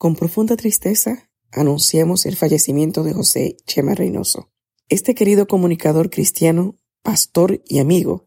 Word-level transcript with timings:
Con 0.00 0.16
profunda 0.16 0.56
tristeza 0.56 1.28
anunciamos 1.52 2.24
el 2.24 2.34
fallecimiento 2.34 3.02
de 3.04 3.12
José 3.12 3.58
Chema 3.66 3.94
Reynoso. 3.94 4.50
Este 4.88 5.14
querido 5.14 5.46
comunicador 5.46 6.08
cristiano, 6.08 6.78
pastor 7.02 7.60
y 7.66 7.80
amigo, 7.80 8.26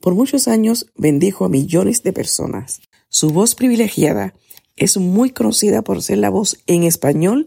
por 0.00 0.14
muchos 0.14 0.48
años 0.48 0.92
bendijo 0.96 1.46
a 1.46 1.48
millones 1.48 2.02
de 2.02 2.12
personas. 2.12 2.82
Su 3.08 3.30
voz 3.30 3.54
privilegiada 3.54 4.34
es 4.76 4.98
muy 4.98 5.30
conocida 5.30 5.80
por 5.80 6.02
ser 6.02 6.18
la 6.18 6.28
voz 6.28 6.58
en 6.66 6.84
español 6.84 7.46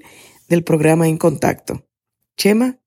del 0.49 0.63
programa 0.63 1.07
En 1.07 1.19
Contacto. 1.19 1.85
Chema 2.37 2.79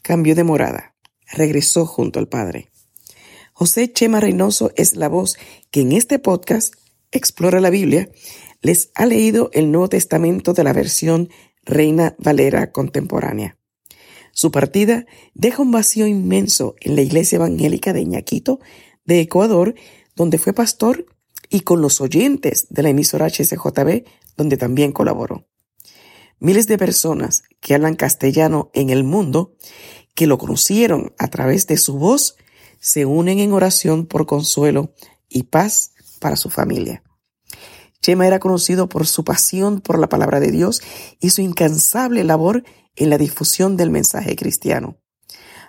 cambió 0.00 0.34
de 0.34 0.44
morada, 0.44 0.96
regresó 1.30 1.84
junto 1.84 2.18
al 2.18 2.28
Padre. 2.28 2.70
José 3.52 3.92
Chema 3.92 4.18
Reynoso 4.18 4.72
es 4.76 4.96
la 4.96 5.10
voz 5.10 5.36
que 5.70 5.82
en 5.82 5.92
este 5.92 6.18
podcast 6.18 6.72
explora 7.10 7.60
la 7.60 7.68
Biblia 7.68 8.10
les 8.62 8.90
ha 8.94 9.06
leído 9.06 9.50
el 9.52 9.70
Nuevo 9.70 9.88
Testamento 9.88 10.54
de 10.54 10.64
la 10.64 10.72
versión 10.72 11.28
Reina 11.64 12.14
Valera 12.18 12.72
contemporánea. 12.72 13.58
Su 14.32 14.50
partida 14.50 15.04
deja 15.34 15.62
un 15.62 15.72
vacío 15.72 16.06
inmenso 16.06 16.76
en 16.80 16.96
la 16.96 17.02
iglesia 17.02 17.36
evangélica 17.36 17.92
de 17.92 18.06
Ñaquito, 18.06 18.60
de 19.04 19.20
Ecuador, 19.20 19.74
donde 20.16 20.38
fue 20.38 20.52
pastor, 20.52 21.06
y 21.50 21.60
con 21.60 21.82
los 21.82 22.00
oyentes 22.00 22.66
de 22.70 22.82
la 22.82 22.88
emisora 22.88 23.26
HCJB, 23.26 24.04
donde 24.38 24.56
también 24.56 24.92
colaboró. 24.92 25.46
Miles 26.38 26.66
de 26.66 26.78
personas 26.78 27.42
que 27.60 27.74
hablan 27.74 27.94
castellano 27.94 28.70
en 28.72 28.88
el 28.88 29.04
mundo, 29.04 29.54
que 30.14 30.26
lo 30.26 30.38
conocieron 30.38 31.12
a 31.18 31.28
través 31.28 31.66
de 31.66 31.76
su 31.76 31.98
voz, 31.98 32.36
se 32.80 33.04
unen 33.04 33.38
en 33.38 33.52
oración 33.52 34.06
por 34.06 34.24
consuelo 34.26 34.94
y 35.28 35.44
paz 35.44 35.92
para 36.20 36.36
su 36.36 36.48
familia. 36.48 37.02
Chema 38.02 38.26
era 38.26 38.40
conocido 38.40 38.88
por 38.88 39.06
su 39.06 39.24
pasión 39.24 39.80
por 39.80 39.98
la 39.98 40.08
palabra 40.08 40.40
de 40.40 40.50
Dios 40.50 40.82
y 41.20 41.30
su 41.30 41.40
incansable 41.40 42.24
labor 42.24 42.64
en 42.96 43.10
la 43.10 43.16
difusión 43.16 43.76
del 43.76 43.90
mensaje 43.90 44.34
cristiano. 44.34 44.98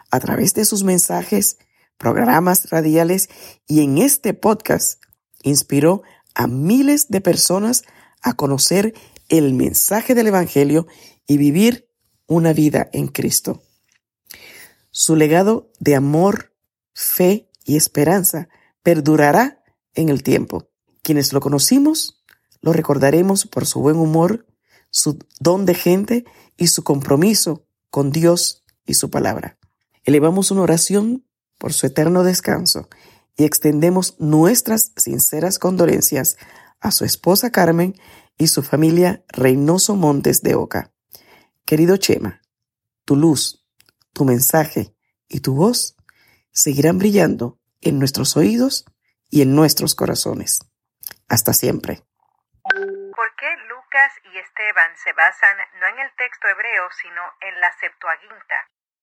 A 0.10 0.20
través 0.20 0.56
de 0.56 0.66
sus 0.66 0.84
mensajes, 0.84 1.58
programas 1.98 2.70
radiales 2.72 3.30
y 3.68 3.82
en 3.82 4.00
este 4.00 4.34
podcast, 4.34 5.02
inspiró 5.44 6.02
a 6.34 6.48
miles 6.48 7.10
de 7.10 7.22
personas 7.22 7.84
a 8.22 8.34
conocer 8.34 8.94
el 9.30 9.54
mensaje 9.54 10.16
del 10.16 10.28
Evangelio 10.28 10.88
y 11.28 11.38
vivir 11.38 11.88
una 12.26 12.52
vida 12.52 12.90
en 12.94 13.08
Cristo. 13.08 13.62
Su 14.90 15.16
legado 15.16 15.72
de 15.80 15.96
amor, 15.96 16.54
fe 16.94 17.50
y 17.64 17.76
esperanza 17.76 18.50
perdurará 18.82 19.64
en 19.94 20.10
el 20.10 20.24
tiempo. 20.24 20.70
Quienes 21.04 21.34
lo 21.34 21.42
conocimos 21.42 22.23
lo 22.64 22.72
recordaremos 22.72 23.46
por 23.46 23.66
su 23.66 23.82
buen 23.82 23.98
humor, 23.98 24.48
su 24.90 25.20
don 25.42 25.66
de 25.66 25.76
gente 25.76 26.26
y 26.56 26.68
su 26.68 26.84
compromiso 26.84 27.68
con 27.90 28.10
Dios 28.10 28.64
y 28.86 28.94
su 28.94 29.10
palabra. 29.10 29.60
Elevamos 30.06 30.50
una 30.50 30.62
oración 30.62 31.26
por 31.60 31.74
su 31.74 31.86
eterno 31.88 32.24
descanso 32.24 32.88
y 33.36 33.44
extendemos 33.44 34.16
nuestras 34.18 34.94
sinceras 34.96 35.60
condolencias 35.60 36.38
a 36.80 36.92
su 36.92 37.04
esposa 37.04 37.52
Carmen 37.52 37.96
y 38.38 38.48
su 38.48 38.64
familia 38.64 39.26
Reynoso 39.28 39.98
Montes 39.98 40.42
de 40.42 40.56
Oca. 40.56 40.94
Querido 41.66 41.98
Chema, 41.98 42.42
tu 43.04 43.18
luz, 43.18 43.66
tu 44.14 44.24
mensaje 44.24 44.96
y 45.28 45.42
tu 45.42 45.54
voz 45.54 45.98
seguirán 46.54 46.98
brillando 46.98 47.60
en 47.82 48.00
nuestros 48.00 48.38
oídos 48.38 48.86
y 49.30 49.42
en 49.42 49.54
nuestros 49.54 49.96
corazones. 49.96 50.60
Hasta 51.28 51.52
siempre. 51.52 52.06
Y 54.34 54.38
Esteban 54.40 54.92
se 55.04 55.14
basan 55.14 55.56
no 55.80 55.88
en 55.88 56.00
el 56.00 56.10
texto 56.18 56.48
hebreo, 56.48 56.90
sino 57.00 57.22
en 57.42 57.62
la 57.62 57.72
Septuaginta. 57.80 58.56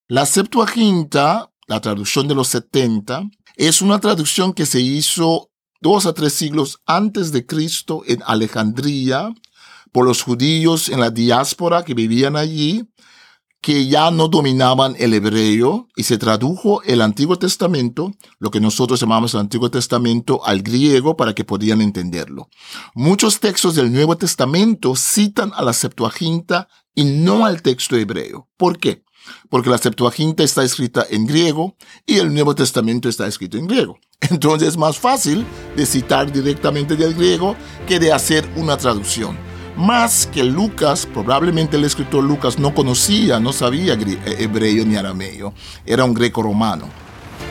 La 0.08 0.26
Septuaginta, 0.26 1.48
la 1.68 1.80
traducción 1.80 2.26
de 2.26 2.34
los 2.34 2.48
70, 2.48 3.22
es 3.54 3.82
una 3.82 4.00
traducción 4.00 4.52
que 4.52 4.66
se 4.66 4.80
hizo 4.80 5.52
dos 5.80 6.06
a 6.06 6.12
tres 6.12 6.34
siglos 6.34 6.82
antes 6.86 7.30
de 7.30 7.46
Cristo 7.46 8.02
en 8.04 8.20
Alejandría 8.26 9.28
por 9.92 10.06
los 10.06 10.24
judíos 10.24 10.88
en 10.88 10.98
la 10.98 11.10
diáspora 11.10 11.84
que 11.84 11.94
vivían 11.94 12.34
allí 12.34 12.90
que 13.60 13.86
ya 13.86 14.10
no 14.10 14.28
dominaban 14.28 14.96
el 14.98 15.12
hebreo 15.12 15.88
y 15.94 16.04
se 16.04 16.16
tradujo 16.16 16.82
el 16.82 17.02
Antiguo 17.02 17.38
Testamento, 17.38 18.12
lo 18.38 18.50
que 18.50 18.60
nosotros 18.60 19.00
llamamos 19.00 19.34
el 19.34 19.40
Antiguo 19.40 19.70
Testamento, 19.70 20.44
al 20.44 20.62
griego 20.62 21.16
para 21.16 21.34
que 21.34 21.44
podían 21.44 21.82
entenderlo. 21.82 22.48
Muchos 22.94 23.38
textos 23.38 23.74
del 23.74 23.92
Nuevo 23.92 24.16
Testamento 24.16 24.96
citan 24.96 25.52
a 25.54 25.62
la 25.62 25.74
Septuaginta 25.74 26.68
y 26.94 27.04
no 27.04 27.44
al 27.44 27.60
texto 27.60 27.96
hebreo. 27.96 28.48
¿Por 28.56 28.78
qué? 28.78 29.04
Porque 29.50 29.68
la 29.68 29.78
Septuaginta 29.78 30.42
está 30.42 30.64
escrita 30.64 31.06
en 31.10 31.26
griego 31.26 31.76
y 32.06 32.16
el 32.16 32.32
Nuevo 32.32 32.54
Testamento 32.54 33.08
está 33.10 33.26
escrito 33.26 33.58
en 33.58 33.66
griego. 33.66 33.98
Entonces 34.20 34.68
es 34.68 34.76
más 34.78 34.98
fácil 34.98 35.44
de 35.76 35.84
citar 35.84 36.32
directamente 36.32 36.96
del 36.96 37.14
griego 37.14 37.56
que 37.86 37.98
de 37.98 38.12
hacer 38.12 38.50
una 38.56 38.78
traducción 38.78 39.49
más 39.80 40.26
que 40.26 40.44
Lucas, 40.44 41.06
probablemente 41.06 41.76
el 41.76 41.84
escritor 41.84 42.22
Lucas 42.22 42.58
no 42.58 42.74
conocía, 42.74 43.40
no 43.40 43.52
sabía 43.52 43.94
eh, 43.94 44.18
hebreo 44.38 44.84
ni 44.84 44.96
arameo, 44.96 45.54
era 45.86 46.04
un 46.04 46.12
greco 46.12 46.42
romano. 46.42 46.84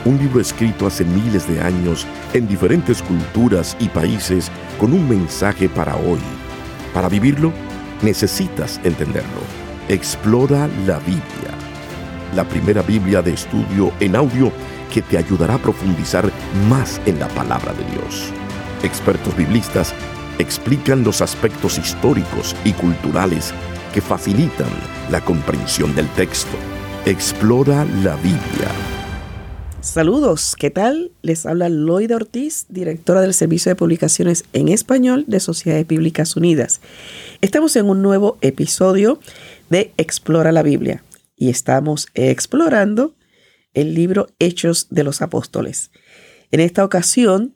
Un 0.04 0.16
libro 0.16 0.40
escrito 0.40 0.86
hace 0.86 1.04
miles 1.04 1.48
de 1.48 1.60
años 1.60 2.06
en 2.32 2.46
diferentes 2.46 3.02
culturas 3.02 3.76
y 3.80 3.88
países 3.88 4.50
con 4.78 4.92
un 4.92 5.08
mensaje 5.08 5.68
para 5.68 5.96
hoy. 5.96 6.20
Para 6.94 7.08
vivirlo, 7.08 7.52
necesitas 8.00 8.80
entenderlo. 8.84 9.40
Explora 9.88 10.68
la 10.86 11.00
Biblia, 11.00 11.52
la 12.36 12.44
primera 12.44 12.82
Biblia 12.82 13.22
de 13.22 13.34
estudio 13.34 13.92
en 13.98 14.14
audio 14.14 14.52
que 14.94 15.02
te 15.02 15.18
ayudará 15.18 15.54
a 15.54 15.58
profundizar 15.58 16.30
más 16.68 17.00
en 17.06 17.18
la 17.18 17.28
palabra 17.28 17.72
de 17.72 17.84
Dios. 17.90 18.30
Expertos 18.82 19.36
biblistas 19.36 19.92
explican 20.40 21.04
los 21.04 21.20
aspectos 21.20 21.78
históricos 21.78 22.56
y 22.64 22.72
culturales 22.72 23.52
que 23.92 24.00
facilitan 24.00 24.70
la 25.10 25.20
comprensión 25.20 25.94
del 25.94 26.08
texto. 26.10 26.56
Explora 27.06 27.84
la 28.02 28.16
Biblia. 28.16 28.68
Saludos, 29.80 30.56
¿qué 30.58 30.70
tal? 30.70 31.10
Les 31.22 31.46
habla 31.46 31.68
Loida 31.68 32.16
Ortiz, 32.16 32.66
directora 32.68 33.22
del 33.22 33.32
Servicio 33.32 33.70
de 33.70 33.76
Publicaciones 33.76 34.44
en 34.52 34.68
Español 34.68 35.24
de 35.26 35.40
Sociedades 35.40 35.86
Bíblicas 35.86 36.36
Unidas. 36.36 36.80
Estamos 37.40 37.74
en 37.76 37.88
un 37.88 38.02
nuevo 38.02 38.36
episodio 38.42 39.18
de 39.70 39.92
Explora 39.96 40.52
la 40.52 40.62
Biblia 40.62 41.02
y 41.34 41.48
estamos 41.48 42.08
explorando 42.14 43.14
el 43.72 43.94
libro 43.94 44.26
Hechos 44.38 44.88
de 44.90 45.04
los 45.04 45.22
Apóstoles. 45.22 45.90
En 46.50 46.60
esta 46.60 46.84
ocasión 46.84 47.54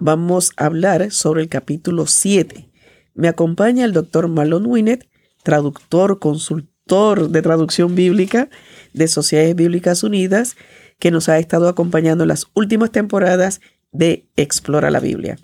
vamos 0.00 0.52
a 0.56 0.66
hablar 0.66 1.12
sobre 1.12 1.42
el 1.42 1.48
capítulo 1.48 2.06
7. 2.06 2.68
Me 3.14 3.28
acompaña 3.28 3.84
el 3.84 3.92
doctor 3.92 4.28
Malon 4.28 4.66
Winnet, 4.66 5.08
traductor, 5.42 6.18
consultor 6.18 7.28
de 7.28 7.42
traducción 7.42 7.94
bíblica 7.94 8.48
de 8.94 9.06
Sociedades 9.06 9.54
Bíblicas 9.54 10.02
Unidas, 10.02 10.56
que 10.98 11.10
nos 11.10 11.28
ha 11.28 11.38
estado 11.38 11.68
acompañando 11.68 12.24
en 12.24 12.28
las 12.28 12.46
últimas 12.54 12.90
temporadas 12.90 13.60
de 13.92 14.26
Explora 14.36 14.90
la 14.90 15.00
Biblia. 15.00 15.38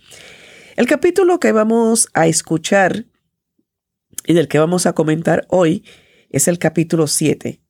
El 0.76 0.86
capítulo 0.86 1.38
que 1.38 1.52
vamos 1.52 2.08
a 2.14 2.26
escuchar 2.26 3.04
y 4.26 4.34
del 4.34 4.48
que 4.48 4.58
vamos 4.58 4.86
a 4.86 4.94
comentar 4.94 5.46
hoy 5.48 5.84
es 6.30 6.48
el 6.48 6.58
capítulo 6.58 7.06
7, 7.06 7.60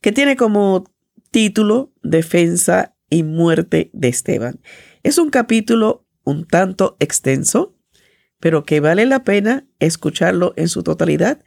que 0.00 0.12
tiene 0.12 0.36
como 0.36 0.84
título 1.30 1.92
Defensa 2.02 2.94
y 3.10 3.22
muerte 3.22 3.90
de 3.92 4.08
Esteban. 4.08 4.60
Es 5.02 5.18
un 5.18 5.30
capítulo 5.30 6.07
un 6.28 6.46
tanto 6.46 6.96
extenso, 7.00 7.76
pero 8.40 8.64
que 8.64 8.80
vale 8.80 9.06
la 9.06 9.24
pena 9.24 9.66
escucharlo 9.78 10.52
en 10.56 10.68
su 10.68 10.82
totalidad 10.82 11.42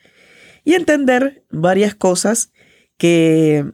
y 0.64 0.74
entender 0.74 1.46
varias 1.50 1.96
cosas 1.96 2.52
que 2.98 3.66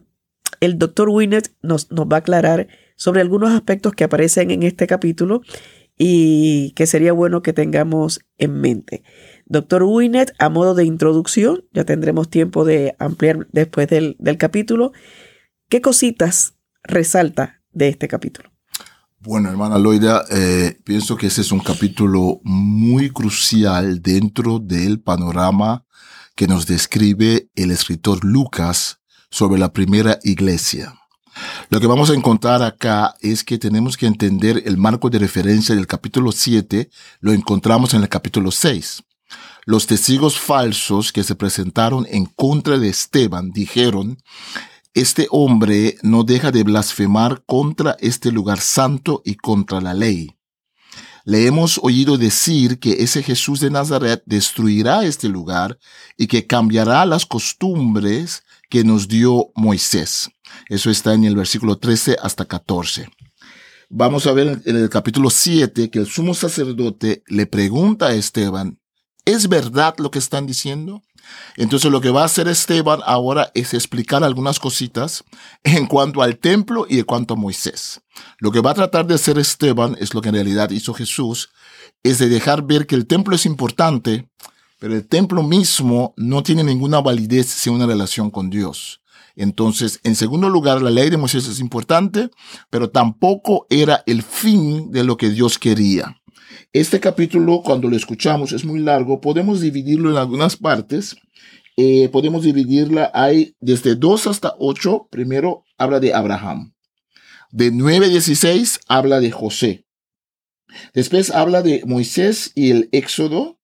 el 0.60 0.78
doctor 0.78 1.08
Winnet 1.08 1.54
nos, 1.62 1.90
nos 1.90 2.06
va 2.06 2.16
a 2.16 2.20
aclarar 2.20 2.68
sobre 2.96 3.20
algunos 3.20 3.50
aspectos 3.50 3.94
que 3.94 4.04
aparecen 4.04 4.50
en 4.50 4.62
este 4.62 4.86
capítulo 4.86 5.42
y 5.96 6.72
que 6.72 6.86
sería 6.86 7.12
bueno 7.12 7.42
que 7.42 7.52
tengamos 7.52 8.20
en 8.36 8.60
mente. 8.60 9.02
Doctor 9.46 9.82
Winnet, 9.82 10.32
a 10.38 10.48
modo 10.48 10.74
de 10.74 10.84
introducción, 10.84 11.64
ya 11.72 11.84
tendremos 11.84 12.28
tiempo 12.28 12.64
de 12.64 12.94
ampliar 12.98 13.48
después 13.50 13.88
del, 13.88 14.16
del 14.18 14.36
capítulo, 14.36 14.92
¿qué 15.68 15.80
cositas 15.80 16.54
resalta 16.84 17.62
de 17.72 17.88
este 17.88 18.08
capítulo? 18.08 18.57
Bueno, 19.20 19.48
hermana 19.48 19.78
Loida, 19.78 20.24
eh, 20.30 20.78
pienso 20.84 21.16
que 21.16 21.26
ese 21.26 21.40
es 21.40 21.50
un 21.50 21.58
capítulo 21.58 22.40
muy 22.44 23.10
crucial 23.10 24.00
dentro 24.00 24.60
del 24.60 25.00
panorama 25.00 25.84
que 26.36 26.46
nos 26.46 26.66
describe 26.66 27.48
el 27.56 27.72
escritor 27.72 28.24
Lucas 28.24 29.00
sobre 29.28 29.58
la 29.58 29.72
primera 29.72 30.20
iglesia. 30.22 30.94
Lo 31.68 31.80
que 31.80 31.88
vamos 31.88 32.10
a 32.10 32.14
encontrar 32.14 32.62
acá 32.62 33.16
es 33.20 33.42
que 33.42 33.58
tenemos 33.58 33.96
que 33.96 34.06
entender 34.06 34.62
el 34.66 34.76
marco 34.76 35.10
de 35.10 35.18
referencia 35.18 35.74
del 35.74 35.88
capítulo 35.88 36.30
7, 36.30 36.88
lo 37.18 37.32
encontramos 37.32 37.94
en 37.94 38.02
el 38.02 38.08
capítulo 38.08 38.52
6. 38.52 39.02
Los 39.64 39.88
testigos 39.88 40.38
falsos 40.38 41.12
que 41.12 41.24
se 41.24 41.34
presentaron 41.34 42.06
en 42.08 42.24
contra 42.24 42.78
de 42.78 42.88
Esteban 42.88 43.50
dijeron, 43.50 44.18
este 44.94 45.26
hombre 45.30 45.96
no 46.02 46.24
deja 46.24 46.50
de 46.50 46.62
blasfemar 46.62 47.42
contra 47.46 47.96
este 48.00 48.32
lugar 48.32 48.60
santo 48.60 49.22
y 49.24 49.36
contra 49.36 49.80
la 49.80 49.94
ley. 49.94 50.34
Le 51.24 51.46
hemos 51.46 51.78
oído 51.82 52.16
decir 52.16 52.78
que 52.78 53.02
ese 53.02 53.22
Jesús 53.22 53.60
de 53.60 53.70
Nazaret 53.70 54.22
destruirá 54.24 55.04
este 55.04 55.28
lugar 55.28 55.78
y 56.16 56.26
que 56.26 56.46
cambiará 56.46 57.04
las 57.04 57.26
costumbres 57.26 58.44
que 58.70 58.82
nos 58.82 59.08
dio 59.08 59.52
Moisés. 59.54 60.30
Eso 60.68 60.90
está 60.90 61.12
en 61.12 61.24
el 61.24 61.36
versículo 61.36 61.76
13 61.76 62.16
hasta 62.22 62.46
14. 62.46 63.08
Vamos 63.90 64.26
a 64.26 64.32
ver 64.32 64.60
en 64.64 64.76
el 64.76 64.88
capítulo 64.88 65.30
7 65.30 65.90
que 65.90 65.98
el 65.98 66.06
sumo 66.06 66.34
sacerdote 66.34 67.22
le 67.26 67.46
pregunta 67.46 68.06
a 68.06 68.14
Esteban, 68.14 68.78
¿es 69.28 69.48
verdad 69.48 69.94
lo 69.98 70.10
que 70.10 70.18
están 70.18 70.46
diciendo? 70.46 71.02
Entonces 71.56 71.90
lo 71.90 72.00
que 72.00 72.10
va 72.10 72.22
a 72.22 72.24
hacer 72.24 72.48
Esteban 72.48 73.00
ahora 73.04 73.50
es 73.54 73.74
explicar 73.74 74.24
algunas 74.24 74.58
cositas 74.58 75.22
en 75.64 75.86
cuanto 75.86 76.22
al 76.22 76.38
templo 76.38 76.86
y 76.88 76.98
en 77.00 77.04
cuanto 77.04 77.34
a 77.34 77.36
Moisés. 77.36 78.00
Lo 78.38 78.50
que 78.50 78.60
va 78.60 78.70
a 78.70 78.74
tratar 78.74 79.06
de 79.06 79.14
hacer 79.14 79.38
Esteban 79.38 79.96
es 80.00 80.14
lo 80.14 80.22
que 80.22 80.30
en 80.30 80.36
realidad 80.36 80.70
hizo 80.70 80.94
Jesús, 80.94 81.50
es 82.02 82.18
de 82.18 82.28
dejar 82.30 82.62
ver 82.62 82.86
que 82.86 82.94
el 82.94 83.06
templo 83.06 83.34
es 83.34 83.44
importante, 83.44 84.30
pero 84.78 84.94
el 84.94 85.06
templo 85.06 85.42
mismo 85.42 86.14
no 86.16 86.42
tiene 86.42 86.64
ninguna 86.64 87.00
validez 87.00 87.48
sin 87.48 87.74
una 87.74 87.86
relación 87.86 88.30
con 88.30 88.48
Dios. 88.48 89.02
Entonces, 89.36 90.00
en 90.04 90.16
segundo 90.16 90.48
lugar, 90.48 90.80
la 90.80 90.90
ley 90.90 91.10
de 91.10 91.16
Moisés 91.16 91.46
es 91.46 91.60
importante, 91.60 92.30
pero 92.70 92.90
tampoco 92.90 93.66
era 93.68 94.02
el 94.06 94.22
fin 94.22 94.90
de 94.90 95.04
lo 95.04 95.16
que 95.16 95.28
Dios 95.28 95.58
quería. 95.58 96.17
Este 96.72 97.00
capítulo, 97.00 97.62
cuando 97.62 97.88
lo 97.88 97.96
escuchamos, 97.96 98.52
es 98.52 98.64
muy 98.64 98.80
largo. 98.80 99.20
Podemos 99.20 99.60
dividirlo 99.60 100.10
en 100.10 100.16
algunas 100.16 100.56
partes. 100.56 101.16
Eh, 101.76 102.08
podemos 102.10 102.42
dividirla, 102.42 103.10
hay 103.14 103.54
desde 103.60 103.94
2 103.94 104.26
hasta 104.26 104.54
8. 104.58 105.08
Primero 105.10 105.64
habla 105.76 106.00
de 106.00 106.12
Abraham. 106.14 106.74
De 107.50 107.70
9 107.70 108.06
a 108.06 108.08
16 108.08 108.80
habla 108.88 109.20
de 109.20 109.30
José. 109.30 109.86
Después 110.92 111.30
habla 111.30 111.62
de 111.62 111.82
Moisés 111.86 112.52
y 112.54 112.70
el 112.70 112.88
Éxodo. 112.92 113.58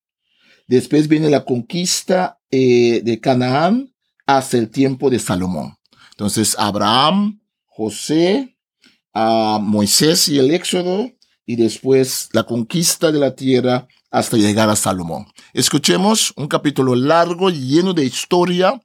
Después 0.67 1.09
viene 1.09 1.29
la 1.29 1.45
conquista 1.45 2.41
eh, 2.51 3.03
de 3.05 3.21
Canaán 3.21 3.95
hasta 4.27 4.57
el 4.57 4.71
tiempo 4.71 5.11
de 5.11 5.19
Salomón. 5.19 5.77
Entonces, 6.13 6.57
Abraham, 6.59 7.41
José, 7.67 8.57
a 9.13 9.59
Moisés 9.61 10.29
y 10.29 10.39
el 10.39 10.51
Éxodo, 10.51 11.11
y 11.47 11.57
después 11.57 12.29
la 12.33 12.45
conquista 12.45 13.13
de 13.13 13.19
la 13.19 13.35
tierra 13.35 13.87
hasta 14.11 14.37
llegar 14.37 14.69
a 14.71 14.77
Salomón. 14.77 15.27
Escuchemos 15.53 16.33
un 16.37 16.47
capítulo 16.47 16.95
largo, 16.95 17.51
lleno 17.51 17.93
de 17.93 18.05
historia 18.05 18.81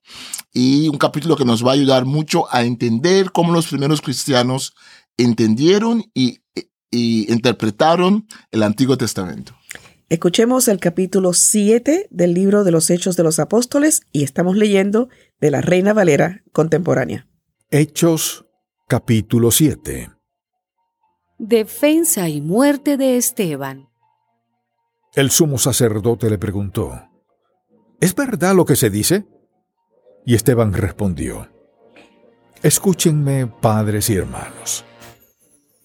y 0.53 0.88
un 0.88 0.97
capítulo 0.97 1.35
que 1.35 1.45
nos 1.45 1.65
va 1.65 1.71
a 1.71 1.75
ayudar 1.75 2.06
mucho 2.06 2.51
a 2.53 2.63
entender 2.63 3.31
cómo 3.31 3.53
los 3.53 3.67
primeros 3.67 4.01
cristianos 4.01 4.73
entendieron 5.17 6.03
y, 6.13 6.39
interpretaron 6.91 8.27
el 8.50 8.63
Antiguo 8.63 8.97
Testamento. 8.97 9.53
Escuchemos 10.09 10.67
el 10.67 10.79
capítulo 10.79 11.33
7 11.33 12.07
del 12.09 12.33
libro 12.33 12.63
de 12.63 12.71
los 12.71 12.89
Hechos 12.89 13.15
de 13.15 13.21
los 13.21 13.38
Apóstoles 13.38 14.01
y 14.11 14.23
estamos 14.23 14.57
leyendo 14.57 15.07
de 15.39 15.51
la 15.51 15.61
Reina 15.61 15.94
Valera 15.94 16.41
contemporánea. 16.51 17.27
Hechos 17.69 18.45
capítulo 18.88 19.51
7 19.51 20.19
Defensa 21.41 22.27
y 22.27 22.41
muerte 22.41 22.97
de 22.97 23.15
Esteban. 23.15 23.88
El 25.15 25.31
sumo 25.31 25.57
sacerdote 25.57 26.30
le 26.30 26.38
preguntó, 26.38 27.01
¿Es 28.01 28.13
verdad 28.13 28.53
lo 28.53 28.65
que 28.65 28.75
se 28.75 28.89
dice? 28.89 29.25
Y 30.25 30.36
Esteban 30.36 30.74
respondió, 30.74 31.47
Escúchenme, 32.62 33.47
padres 33.47 34.09
y 34.09 34.15
hermanos. 34.15 34.83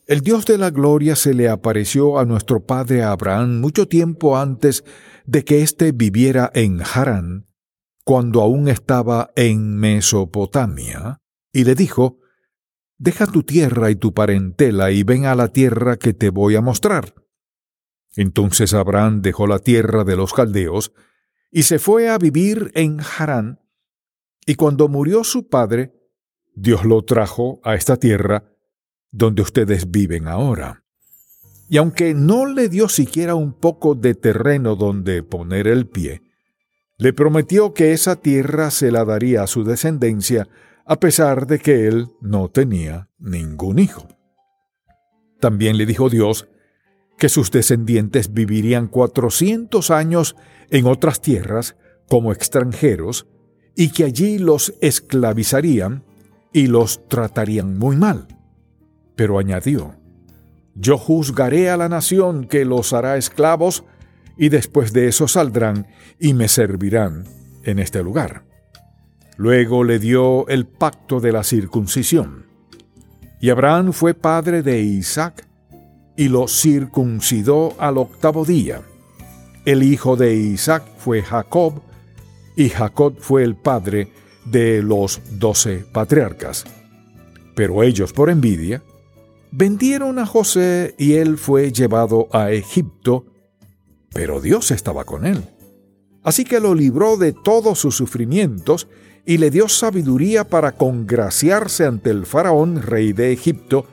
El 0.09 0.23
Dios 0.23 0.45
de 0.45 0.59
la 0.59 0.71
gloria 0.71 1.15
se 1.15 1.35
le 1.35 1.49
apareció 1.49 2.19
a 2.19 2.25
nuestro 2.25 2.67
padre 2.67 3.05
Abraham 3.05 3.61
mucho 3.61 3.87
tiempo 3.87 4.37
antes 4.37 4.83
de 5.25 5.45
que 5.45 5.63
éste 5.63 5.93
viviera 5.93 6.51
en 6.53 6.83
Harán, 6.83 7.47
cuando 8.03 8.43
aún 8.43 8.67
estaba 8.67 9.31
en 9.37 9.77
Mesopotamia, 9.77 11.21
y 11.53 11.63
le 11.63 11.77
dijo, 11.77 12.19
Deja 13.05 13.27
tu 13.27 13.43
tierra 13.43 13.91
y 13.91 13.97
tu 13.97 14.15
parentela 14.15 14.91
y 14.91 15.03
ven 15.03 15.27
a 15.27 15.35
la 15.35 15.49
tierra 15.49 15.99
que 15.99 16.15
te 16.15 16.31
voy 16.31 16.57
a 16.57 16.63
mostrar. 16.63 17.13
Entonces 18.17 18.73
Abraham 18.73 19.21
dejó 19.21 19.47
la 19.47 19.59
tierra 19.59 20.05
de 20.05 20.17
los 20.17 20.33
caldeos 20.33 20.91
y 21.51 21.65
se 21.65 21.79
fue 21.79 22.09
a 22.09 22.17
vivir 22.17 22.73
en 22.75 23.01
Harán, 23.01 23.61
y 24.47 24.55
cuando 24.55 24.89
murió 24.89 25.23
su 25.23 25.51
padre, 25.51 25.93
Dios 26.55 26.87
lo 26.87 27.03
trajo 27.03 27.61
a 27.63 27.75
esta 27.75 27.99
tierra 27.99 28.45
donde 29.11 29.43
ustedes 29.43 29.91
viven 29.91 30.27
ahora. 30.27 30.83
Y 31.69 31.77
aunque 31.77 32.15
no 32.15 32.47
le 32.47 32.71
dio 32.71 32.89
siquiera 32.89 33.35
un 33.35 33.53
poco 33.53 33.95
de 33.95 34.15
terreno 34.15 34.77
donde 34.77 35.23
poner 35.23 35.67
el 35.67 35.87
pie, 35.87 36.23
le 36.97 37.13
prometió 37.13 37.75
que 37.75 37.93
esa 37.93 38.17
tierra 38.17 38.71
se 38.71 38.91
la 38.91 39.05
daría 39.05 39.43
a 39.43 39.47
su 39.47 39.63
descendencia 39.63 40.49
a 40.87 41.01
pesar 41.01 41.47
de 41.47 41.59
que 41.59 41.87
él 41.87 42.09
no 42.21 42.49
tenía 42.49 43.09
ningún 43.19 43.79
hijo. 43.79 44.07
También 45.41 45.77
le 45.77 45.87
dijo 45.87 46.11
Dios 46.11 46.49
que 47.19 47.29
sus 47.29 47.51
descendientes 47.51 48.33
vivirían 48.33 48.89
cuatrocientos 48.89 49.91
años 49.91 50.37
en 50.71 50.87
otras 50.87 51.21
tierras 51.21 51.77
como 52.09 52.33
extranjeros 52.33 53.27
y 53.77 53.91
que 53.91 54.05
allí 54.05 54.39
los 54.39 54.75
esclavizarían 54.81 56.05
y 56.53 56.67
los 56.67 57.09
tratarían 57.09 57.79
muy 57.79 57.97
mal. 57.97 58.29
Pero 59.17 59.39
añadió, 59.39 59.97
Yo 60.75 60.99
juzgaré 60.99 61.71
a 61.71 61.77
la 61.77 61.89
nación 61.89 62.47
que 62.47 62.65
los 62.65 62.93
hará 62.93 63.17
esclavos 63.17 63.85
y 64.37 64.49
después 64.49 64.93
de 64.93 65.09
eso 65.09 65.29
saldrán 65.29 65.87
y 66.19 66.35
me 66.35 66.49
servirán 66.49 67.25
en 67.63 67.79
este 67.79 68.03
lugar. 68.03 68.45
Luego 69.37 69.85
le 69.85 69.99
dio 69.99 70.47
el 70.49 70.67
pacto 70.67 71.21
de 71.21 71.33
la 71.33 71.43
circuncisión. 71.43 72.47
Y 73.41 73.51
Abraham 73.51 73.93
fue 73.93 74.15
padre 74.15 74.63
de 74.63 74.81
Isaac 74.81 75.47
y 76.17 76.29
lo 76.29 76.47
circuncidó 76.49 77.75
al 77.79 77.99
octavo 77.99 78.45
día. 78.45 78.83
El 79.65 79.83
hijo 79.83 80.17
de 80.17 80.35
Isaac 80.35 80.85
fue 80.99 81.23
Jacob 81.23 81.83
y 82.57 82.69
Jacob 82.69 83.17
fue 83.19 83.43
el 83.43 83.57
padre 83.57 84.09
de 84.45 84.83
los 84.83 85.21
doce 85.33 85.85
patriarcas. 85.93 86.65
Pero 87.55 87.83
ellos, 87.83 88.13
por 88.13 88.31
envidia, 88.31 88.83
vendieron 89.51 90.19
a 90.19 90.27
José 90.27 90.95
y 90.99 91.15
él 91.15 91.39
fue 91.39 91.73
llevado 91.73 92.29
a 92.33 92.51
Egipto, 92.51 93.27
pero 94.13 94.41
Dios 94.41 94.71
estaba 94.71 95.05
con 95.05 95.27
él. 95.27 95.43
Así 96.23 96.45
que 96.45 96.61
lo 96.61 96.75
libró 96.75 97.17
de 97.17 97.33
todos 97.33 97.79
sus 97.79 97.97
sufrimientos 97.97 98.89
y 99.27 99.39
le 99.39 99.51
dio 99.51 99.69
sabiduría 99.69 100.45
para 100.45 100.73
congraciarse 100.73 101.87
ante 101.87 102.11
el 102.11 102.27
faraón, 102.27 102.83
rey 102.83 103.13
de 103.13 103.33
Egipto, 103.33 103.87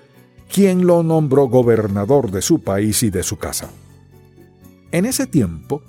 quien 0.51 0.85
lo 0.85 1.03
nombró 1.03 1.47
gobernador 1.47 2.31
de 2.31 2.41
su 2.41 2.59
país 2.59 3.03
y 3.03 3.09
de 3.09 3.23
su 3.23 3.37
casa. 3.37 3.69
En 4.91 5.05
ese 5.05 5.27
tiempo, 5.27 5.81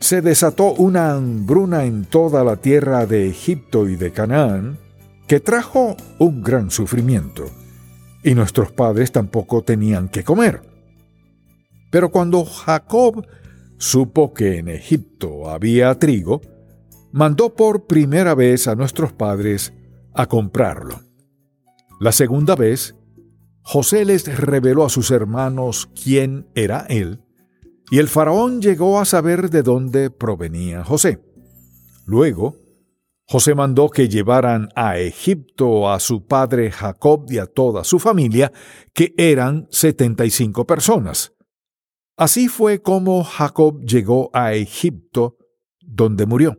se 0.00 0.22
desató 0.22 0.72
una 0.72 1.12
hambruna 1.12 1.84
en 1.84 2.04
toda 2.04 2.42
la 2.44 2.56
tierra 2.56 3.06
de 3.06 3.28
Egipto 3.28 3.88
y 3.88 3.96
de 3.96 4.10
Canaán, 4.10 4.78
que 5.28 5.38
trajo 5.38 5.96
un 6.18 6.42
gran 6.42 6.70
sufrimiento, 6.70 7.44
y 8.24 8.34
nuestros 8.34 8.72
padres 8.72 9.12
tampoco 9.12 9.62
tenían 9.62 10.08
que 10.08 10.24
comer. 10.24 10.62
Pero 11.90 12.10
cuando 12.10 12.44
Jacob 12.44 13.26
supo 13.76 14.32
que 14.32 14.58
en 14.58 14.68
Egipto 14.68 15.50
había 15.50 15.94
trigo, 15.98 16.40
mandó 17.12 17.54
por 17.54 17.86
primera 17.86 18.34
vez 18.34 18.66
a 18.66 18.74
nuestros 18.74 19.12
padres 19.12 19.72
a 20.14 20.26
comprarlo. 20.26 21.00
La 22.00 22.12
segunda 22.12 22.56
vez, 22.56 22.96
José 23.62 24.04
les 24.04 24.36
reveló 24.36 24.84
a 24.84 24.88
sus 24.88 25.10
hermanos 25.10 25.88
quién 26.02 26.48
era 26.54 26.86
él, 26.88 27.20
y 27.90 27.98
el 27.98 28.08
faraón 28.08 28.60
llegó 28.60 28.98
a 28.98 29.04
saber 29.04 29.50
de 29.50 29.62
dónde 29.62 30.10
provenía 30.10 30.82
José. 30.82 31.22
Luego, 32.06 32.56
José 33.26 33.54
mandó 33.54 33.88
que 33.88 34.08
llevaran 34.08 34.68
a 34.74 34.98
Egipto 34.98 35.90
a 35.90 36.00
su 36.00 36.26
padre 36.26 36.70
Jacob 36.70 37.26
y 37.28 37.38
a 37.38 37.46
toda 37.46 37.84
su 37.84 37.98
familia, 37.98 38.52
que 38.92 39.14
eran 39.16 39.68
setenta 39.70 40.24
y 40.24 40.30
cinco 40.30 40.66
personas. 40.66 41.32
Así 42.16 42.48
fue 42.48 42.82
como 42.82 43.24
Jacob 43.24 43.80
llegó 43.84 44.30
a 44.32 44.54
Egipto, 44.54 45.36
donde 45.80 46.26
murió. 46.26 46.58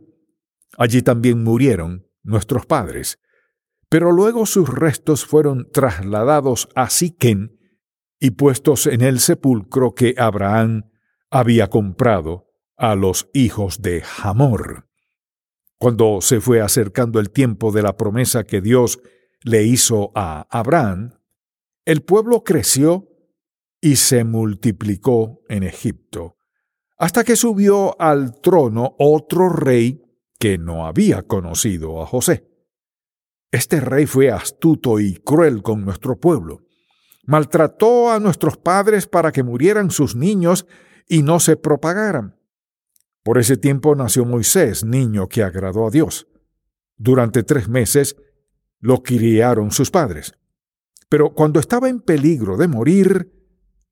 Allí 0.78 1.02
también 1.02 1.42
murieron 1.42 2.06
nuestros 2.22 2.66
padres, 2.66 3.18
pero 3.88 4.12
luego 4.12 4.46
sus 4.46 4.68
restos 4.68 5.24
fueron 5.24 5.70
trasladados 5.72 6.68
a 6.74 6.90
Siquén 6.90 7.58
y 8.18 8.30
puestos 8.32 8.86
en 8.86 9.02
el 9.02 9.20
sepulcro 9.20 9.94
que 9.94 10.14
Abraham 10.18 10.90
había 11.30 11.68
comprado 11.68 12.48
a 12.76 12.94
los 12.94 13.28
hijos 13.34 13.82
de 13.82 14.02
Hamor. 14.22 14.88
Cuando 15.78 16.20
se 16.20 16.40
fue 16.40 16.60
acercando 16.60 17.20
el 17.20 17.30
tiempo 17.30 17.70
de 17.70 17.82
la 17.82 17.96
promesa 17.96 18.44
que 18.44 18.60
Dios 18.60 19.00
le 19.42 19.64
hizo 19.64 20.10
a 20.14 20.46
Abraham, 20.50 21.18
el 21.84 22.02
pueblo 22.02 22.42
creció 22.42 23.08
y 23.80 23.96
se 23.96 24.24
multiplicó 24.24 25.42
en 25.48 25.62
Egipto, 25.62 26.38
hasta 26.96 27.22
que 27.22 27.36
subió 27.36 28.00
al 28.00 28.40
trono 28.40 28.96
otro 28.98 29.50
rey 29.50 30.03
que 30.44 30.58
no 30.58 30.86
había 30.86 31.22
conocido 31.22 32.02
a 32.02 32.06
José. 32.06 32.46
Este 33.50 33.80
rey 33.80 34.04
fue 34.04 34.30
astuto 34.30 35.00
y 35.00 35.14
cruel 35.14 35.62
con 35.62 35.86
nuestro 35.86 36.20
pueblo. 36.20 36.66
Maltrató 37.24 38.12
a 38.12 38.20
nuestros 38.20 38.58
padres 38.58 39.06
para 39.06 39.32
que 39.32 39.42
murieran 39.42 39.90
sus 39.90 40.14
niños 40.14 40.66
y 41.08 41.22
no 41.22 41.40
se 41.40 41.56
propagaran. 41.56 42.38
Por 43.22 43.38
ese 43.38 43.56
tiempo 43.56 43.94
nació 43.94 44.26
Moisés, 44.26 44.84
niño 44.84 45.30
que 45.30 45.42
agradó 45.42 45.86
a 45.86 45.90
Dios. 45.90 46.28
Durante 46.98 47.42
tres 47.42 47.70
meses 47.70 48.14
lo 48.80 49.02
criaron 49.02 49.70
sus 49.70 49.90
padres. 49.90 50.34
Pero 51.08 51.32
cuando 51.32 51.58
estaba 51.58 51.88
en 51.88 52.02
peligro 52.02 52.58
de 52.58 52.68
morir, 52.68 53.32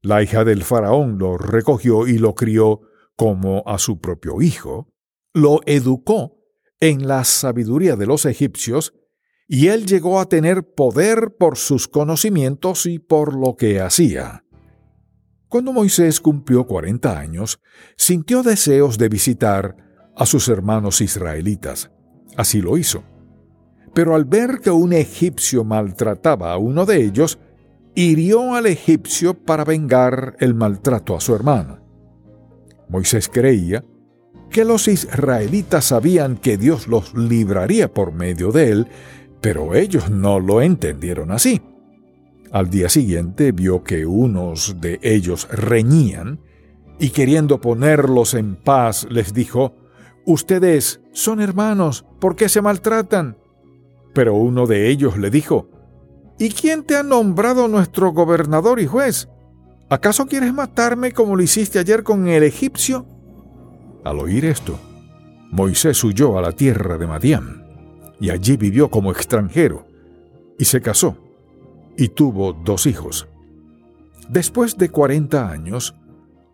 la 0.02 0.22
hija 0.22 0.44
del 0.44 0.64
faraón 0.64 1.16
lo 1.16 1.38
recogió 1.38 2.06
y 2.06 2.18
lo 2.18 2.34
crió 2.34 2.82
como 3.16 3.62
a 3.64 3.78
su 3.78 4.02
propio 4.02 4.42
hijo, 4.42 4.92
lo 5.32 5.60
educó 5.64 6.41
en 6.82 7.06
la 7.06 7.22
sabiduría 7.22 7.94
de 7.94 8.06
los 8.06 8.26
egipcios, 8.26 8.92
y 9.46 9.68
él 9.68 9.86
llegó 9.86 10.18
a 10.18 10.28
tener 10.28 10.74
poder 10.74 11.36
por 11.38 11.56
sus 11.56 11.86
conocimientos 11.86 12.86
y 12.86 12.98
por 12.98 13.36
lo 13.38 13.54
que 13.54 13.80
hacía. 13.80 14.44
Cuando 15.48 15.72
Moisés 15.72 16.20
cumplió 16.20 16.66
cuarenta 16.66 17.20
años, 17.20 17.60
sintió 17.96 18.42
deseos 18.42 18.98
de 18.98 19.08
visitar 19.08 19.76
a 20.16 20.26
sus 20.26 20.48
hermanos 20.48 21.00
israelitas. 21.00 21.92
Así 22.36 22.60
lo 22.60 22.76
hizo. 22.76 23.04
Pero 23.94 24.16
al 24.16 24.24
ver 24.24 24.58
que 24.60 24.72
un 24.72 24.92
egipcio 24.92 25.62
maltrataba 25.62 26.52
a 26.52 26.58
uno 26.58 26.84
de 26.84 27.04
ellos, 27.04 27.38
hirió 27.94 28.56
al 28.56 28.66
egipcio 28.66 29.34
para 29.34 29.64
vengar 29.64 30.34
el 30.40 30.54
maltrato 30.54 31.14
a 31.14 31.20
su 31.20 31.32
hermano. 31.32 31.78
Moisés 32.88 33.28
creía 33.28 33.84
que 34.52 34.64
los 34.64 34.86
israelitas 34.86 35.86
sabían 35.86 36.36
que 36.36 36.56
Dios 36.56 36.86
los 36.86 37.14
libraría 37.14 37.92
por 37.92 38.12
medio 38.12 38.52
de 38.52 38.70
él, 38.70 38.86
pero 39.40 39.74
ellos 39.74 40.10
no 40.10 40.38
lo 40.38 40.62
entendieron 40.62 41.32
así. 41.32 41.60
Al 42.52 42.70
día 42.70 42.88
siguiente 42.88 43.50
vio 43.50 43.82
que 43.82 44.06
unos 44.06 44.80
de 44.80 45.00
ellos 45.02 45.48
reñían 45.50 46.38
y 47.00 47.10
queriendo 47.10 47.60
ponerlos 47.60 48.34
en 48.34 48.54
paz 48.54 49.08
les 49.10 49.34
dijo, 49.34 49.74
Ustedes 50.24 51.00
son 51.12 51.40
hermanos, 51.40 52.04
¿por 52.20 52.36
qué 52.36 52.48
se 52.48 52.62
maltratan? 52.62 53.38
Pero 54.14 54.34
uno 54.34 54.66
de 54.66 54.88
ellos 54.88 55.18
le 55.18 55.30
dijo, 55.30 55.68
¿Y 56.38 56.50
quién 56.50 56.84
te 56.84 56.94
ha 56.94 57.02
nombrado 57.02 57.68
nuestro 57.68 58.12
gobernador 58.12 58.78
y 58.80 58.86
juez? 58.86 59.28
¿Acaso 59.88 60.26
quieres 60.26 60.52
matarme 60.52 61.12
como 61.12 61.36
lo 61.36 61.42
hiciste 61.42 61.78
ayer 61.78 62.02
con 62.02 62.28
el 62.28 62.42
egipcio? 62.42 63.06
Al 64.04 64.18
oír 64.18 64.44
esto, 64.44 64.78
Moisés 65.50 66.02
huyó 66.02 66.38
a 66.38 66.42
la 66.42 66.52
tierra 66.52 66.98
de 66.98 67.06
Madián, 67.06 67.64
y 68.20 68.30
allí 68.30 68.56
vivió 68.56 68.90
como 68.90 69.10
extranjero, 69.10 69.86
y 70.58 70.64
se 70.64 70.80
casó, 70.80 71.16
y 71.96 72.08
tuvo 72.08 72.52
dos 72.52 72.86
hijos. 72.86 73.28
Después 74.28 74.78
de 74.78 74.88
cuarenta 74.88 75.50
años, 75.50 75.94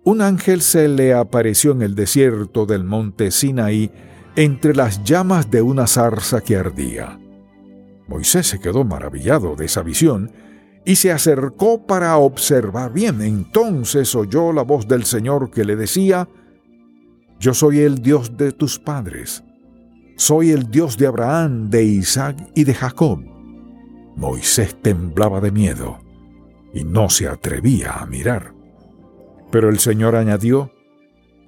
un 0.04 0.22
ángel 0.22 0.62
se 0.62 0.88
le 0.88 1.14
apareció 1.14 1.72
en 1.72 1.82
el 1.82 1.94
desierto 1.94 2.66
del 2.66 2.84
monte 2.84 3.30
Sinaí 3.30 3.90
entre 4.36 4.74
las 4.74 5.04
llamas 5.04 5.50
de 5.50 5.62
una 5.62 5.86
zarza 5.86 6.40
que 6.40 6.56
ardía. 6.56 7.18
Moisés 8.06 8.46
se 8.46 8.58
quedó 8.58 8.84
maravillado 8.84 9.54
de 9.54 9.66
esa 9.66 9.82
visión 9.82 10.32
y 10.84 10.96
se 10.96 11.12
acercó 11.12 11.86
para 11.86 12.16
observar 12.16 12.92
bien. 12.92 13.20
Entonces 13.20 14.14
oyó 14.14 14.52
la 14.52 14.62
voz 14.62 14.88
del 14.88 15.04
Señor 15.04 15.50
que 15.50 15.64
le 15.64 15.76
decía, 15.76 16.28
Yo 17.38 17.54
soy 17.54 17.80
el 17.80 18.02
Dios 18.02 18.36
de 18.36 18.52
tus 18.52 18.78
padres, 18.78 19.44
soy 20.16 20.50
el 20.50 20.70
Dios 20.70 20.96
de 20.96 21.06
Abraham, 21.06 21.70
de 21.70 21.84
Isaac 21.84 22.36
y 22.54 22.64
de 22.64 22.74
Jacob. 22.74 23.20
Moisés 24.16 24.76
temblaba 24.82 25.40
de 25.40 25.52
miedo 25.52 25.98
y 26.74 26.84
no 26.84 27.08
se 27.08 27.28
atrevía 27.28 27.92
a 27.92 28.06
mirar. 28.06 28.52
Pero 29.50 29.68
el 29.68 29.78
Señor 29.78 30.16
añadió, 30.16 30.72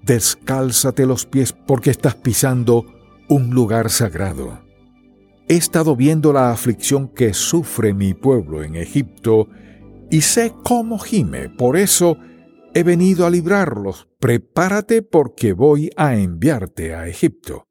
Descálzate 0.02 1.04
los 1.04 1.26
pies 1.26 1.52
porque 1.52 1.90
estás 1.90 2.14
pisando 2.14 2.86
un 3.28 3.50
lugar 3.50 3.90
sagrado 3.90 4.70
he 5.50 5.56
estado 5.56 5.96
viendo 5.96 6.32
la 6.32 6.52
aflicción 6.52 7.08
que 7.08 7.34
sufre 7.34 7.92
mi 7.92 8.14
pueblo 8.14 8.62
en 8.62 8.76
Egipto 8.76 9.48
y 10.08 10.20
sé 10.20 10.52
cómo 10.62 10.96
gime, 11.00 11.48
por 11.48 11.76
eso 11.76 12.16
he 12.74 12.82
venido 12.82 13.26
a 13.26 13.30
librarlos. 13.30 14.08
Prepárate 14.18 15.02
porque 15.02 15.52
voy 15.52 15.90
a 15.96 16.16
enviarte 16.16 16.94
a 16.94 17.06
Egipto. 17.06 17.68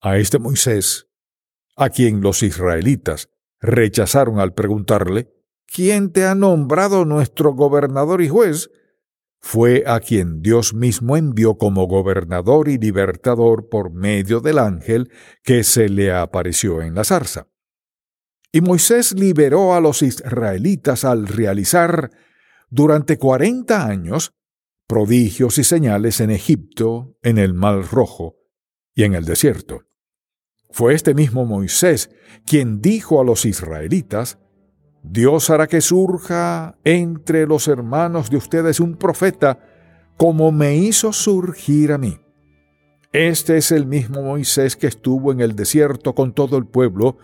A 0.00 0.18
este 0.18 0.38
Moisés, 0.38 1.08
a 1.76 1.90
quien 1.90 2.20
los 2.20 2.42
israelitas 2.42 3.28
rechazaron 3.60 4.40
al 4.40 4.54
preguntarle, 4.54 5.32
¿quién 5.66 6.12
te 6.12 6.26
ha 6.26 6.34
nombrado 6.34 7.04
nuestro 7.04 7.54
gobernador 7.54 8.22
y 8.22 8.28
juez? 8.28 8.70
fue 9.42 9.82
a 9.86 9.98
quien 9.98 10.40
Dios 10.40 10.72
mismo 10.72 11.16
envió 11.16 11.58
como 11.58 11.88
gobernador 11.88 12.68
y 12.68 12.78
libertador 12.78 13.68
por 13.68 13.92
medio 13.92 14.40
del 14.40 14.58
ángel 14.58 15.10
que 15.42 15.64
se 15.64 15.88
le 15.88 16.12
apareció 16.12 16.80
en 16.80 16.94
la 16.94 17.02
zarza. 17.02 17.48
Y 18.52 18.60
Moisés 18.60 19.12
liberó 19.12 19.74
a 19.74 19.80
los 19.80 20.02
israelitas 20.02 21.04
al 21.04 21.26
realizar 21.26 22.10
durante 22.72 23.18
cuarenta 23.18 23.84
años 23.84 24.32
prodigios 24.88 25.58
y 25.58 25.64
señales 25.64 26.20
en 26.20 26.30
Egipto, 26.30 27.18
en 27.22 27.36
el 27.36 27.52
Mar 27.52 27.84
Rojo 27.92 28.36
y 28.94 29.04
en 29.04 29.14
el 29.14 29.26
desierto. 29.26 29.82
Fue 30.70 30.94
este 30.94 31.12
mismo 31.12 31.44
Moisés 31.44 32.10
quien 32.46 32.80
dijo 32.80 33.20
a 33.20 33.24
los 33.24 33.44
israelitas, 33.44 34.38
Dios 35.02 35.50
hará 35.50 35.66
que 35.66 35.82
surja 35.82 36.78
entre 36.84 37.46
los 37.46 37.68
hermanos 37.68 38.30
de 38.30 38.38
ustedes 38.38 38.80
un 38.80 38.96
profeta 38.96 39.60
como 40.16 40.50
me 40.50 40.74
hizo 40.76 41.12
surgir 41.12 41.92
a 41.92 41.98
mí. 41.98 42.20
Este 43.12 43.58
es 43.58 43.70
el 43.70 43.84
mismo 43.84 44.22
Moisés 44.22 44.76
que 44.76 44.86
estuvo 44.86 45.30
en 45.30 45.40
el 45.40 45.54
desierto 45.54 46.14
con 46.14 46.32
todo 46.32 46.56
el 46.56 46.66
pueblo 46.66 47.18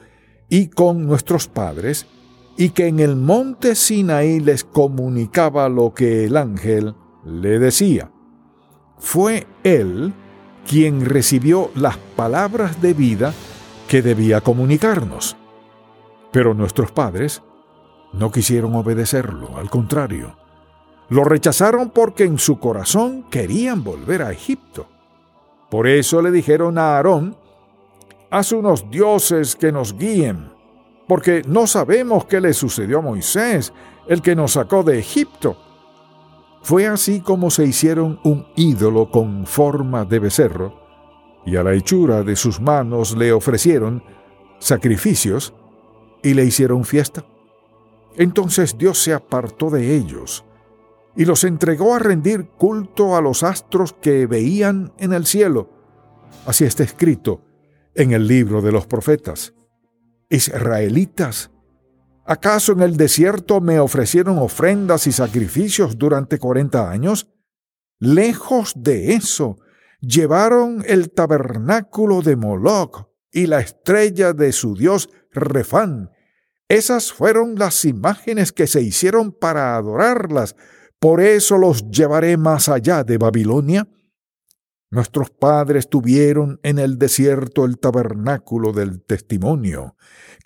y 0.51 0.69
con 0.69 1.07
nuestros 1.07 1.49
padres, 1.49 2.07
y 2.61 2.71
que 2.71 2.89
en 2.89 2.99
el 2.99 3.15
monte 3.15 3.77
Sinaí 3.77 4.41
les 4.41 4.65
comunicaba 4.65 5.69
lo 5.69 5.95
que 5.95 6.25
el 6.25 6.37
ángel 6.37 6.97
le 7.25 7.61
decía. 7.61 8.11
Fue 8.99 9.47
él 9.63 10.13
quien 10.67 11.05
recibió 11.05 11.71
las 11.77 11.97
palabras 11.97 12.83
de 12.83 12.95
vida 12.95 13.33
que 13.87 14.03
debía 14.03 14.41
comunicarnos. 14.41 15.37
Pero 16.33 16.53
nuestros 16.53 16.91
padres 16.91 17.43
no 18.13 18.33
quisieron 18.33 18.75
obedecerlo, 18.75 19.57
al 19.57 19.71
contrario. 19.71 20.37
Lo 21.11 21.23
rechazaron 21.23 21.91
porque 21.91 22.25
en 22.25 22.39
su 22.39 22.59
corazón 22.59 23.25
querían 23.31 23.85
volver 23.85 24.23
a 24.23 24.33
Egipto. 24.33 24.89
Por 25.71 25.87
eso 25.87 26.21
le 26.23 26.33
dijeron 26.33 26.77
a 26.77 26.97
Aarón, 26.97 27.37
haz 28.31 28.51
unos 28.51 28.91
dioses 28.91 29.55
que 29.55 29.71
nos 29.71 29.97
guíen, 29.97 30.58
porque 31.09 31.43
no 31.49 31.67
sabemos 31.67 32.27
qué 32.27 32.41
le 32.41 32.53
sucedió 32.53 32.99
a 32.99 33.03
Moisés, 33.03 33.73
el 34.07 34.23
que 34.23 34.37
nos 34.37 34.53
sacó 34.53 34.83
de 34.83 34.99
Egipto. 34.99 35.57
Fue 36.63 36.87
así 36.87 37.21
como 37.21 37.51
se 37.51 37.65
hicieron 37.65 38.21
un 38.25 38.47
ídolo 38.55 39.11
con 39.11 39.47
forma 39.47 40.05
de 40.05 40.19
becerro, 40.19 40.75
y 41.47 41.57
a 41.57 41.63
la 41.63 41.73
hechura 41.73 42.23
de 42.23 42.37
sus 42.37 42.61
manos 42.61 43.17
le 43.17 43.33
ofrecieron 43.33 44.05
sacrificios 44.59 45.55
y 46.23 46.35
le 46.35 46.45
hicieron 46.45 46.85
fiesta. 46.85 47.25
Entonces 48.17 48.77
Dios 48.77 48.99
se 48.99 49.15
apartó 49.15 49.71
de 49.71 49.97
ellos 49.97 50.45
y 51.17 51.25
los 51.25 51.45
entregó 51.45 51.95
a 51.95 51.99
rendir 51.99 52.49
culto 52.59 53.17
a 53.17 53.23
los 53.23 53.43
astros 53.43 53.95
que 53.95 54.27
veían 54.27 54.93
en 54.99 55.13
el 55.13 55.25
cielo. 55.25 55.71
Así 56.45 56.65
está 56.65 56.83
escrito 56.83 57.41
en 57.95 58.13
el 58.13 58.27
libro 58.27 58.61
de 58.61 58.73
los 58.73 58.87
profetas. 58.87 59.55
Israelitas, 60.31 61.51
¿acaso 62.25 62.73
en 62.73 62.81
el 62.81 62.97
desierto 62.97 63.61
me 63.61 63.81
ofrecieron 63.81 64.39
ofrendas 64.39 65.07
y 65.07 65.13
sacrificios 65.13 65.99
durante 65.99 66.39
cuarenta 66.39 66.91
años? 66.91 67.29
Lejos 67.99 68.75
de 68.77 69.15
eso, 69.15 69.59
llevaron 70.01 70.85
el 70.87 71.11
tabernáculo 71.11 72.23
de 72.23 72.37
Moloch 72.37 73.09
y 73.31 73.47
la 73.47 73.61
estrella 73.61 74.33
de 74.33 74.53
su 74.53 74.75
dios 74.75 75.11
Refán 75.33 76.11
esas 76.69 77.13
fueron 77.13 77.55
las 77.55 77.87
imágenes 77.87 78.53
que 78.53 78.67
se 78.67 78.83
hicieron 78.83 79.33
para 79.33 79.77
adorarlas. 79.77 80.55
Por 80.99 81.23
eso 81.23 81.57
los 81.57 81.91
llevaré 81.91 82.37
más 82.37 82.69
allá 82.69 83.05
de 83.05 83.17
Babilonia. 83.17 83.89
Nuestros 84.91 85.31
padres 85.31 85.91
tuvieron 85.91 86.61
en 86.63 86.79
el 86.79 86.99
desierto 86.99 87.67
el 87.67 87.79
tabernáculo 87.79 88.73
del 88.73 89.03
testimonio, 89.03 89.97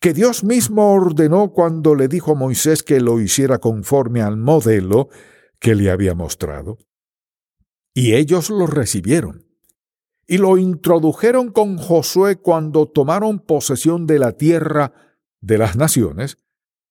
que 0.01 0.13
Dios 0.13 0.43
mismo 0.43 0.93
ordenó 0.93 1.53
cuando 1.53 1.95
le 1.95 2.09
dijo 2.09 2.33
a 2.33 2.35
Moisés 2.35 2.83
que 2.83 3.01
lo 3.01 3.21
hiciera 3.21 3.59
conforme 3.59 4.21
al 4.21 4.37
modelo 4.37 5.11
que 5.61 5.77
le 5.77 5.91
había 5.91 6.15
mostrado. 6.15 6.79
Y 7.95 8.15
ellos 8.15 8.51
lo 8.51 8.67
recibieron. 8.67 9.47
Y 10.27 10.39
lo 10.39 10.57
introdujeron 10.59 11.53
con 11.53 11.79
Josué 11.79 12.37
cuando 12.37 12.89
tomaron 12.89 13.39
posesión 13.39 14.07
de 14.07 14.19
la 14.19 14.33
tierra 14.33 14.93
de 15.41 15.59
las 15.59 15.77
naciones, 15.77 16.39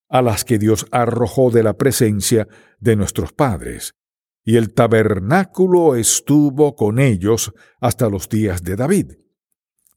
a 0.07 0.21
las 0.21 0.45
que 0.45 0.57
Dios 0.57 0.85
arrojó 0.91 1.51
de 1.51 1.63
la 1.63 1.77
presencia 1.77 2.47
de 2.79 2.95
nuestros 2.95 3.33
padres 3.33 3.95
y 4.43 4.57
el 4.57 4.73
tabernáculo 4.73 5.95
estuvo 5.95 6.75
con 6.75 6.99
ellos 6.99 7.53
hasta 7.79 8.09
los 8.09 8.27
días 8.29 8.63
de 8.63 8.75
David. 8.75 9.11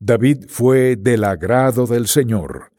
David 0.01 0.47
fue 0.49 0.97
del 0.97 1.25
agrado 1.25 1.87
del 1.87 2.07
Señor 2.07 2.73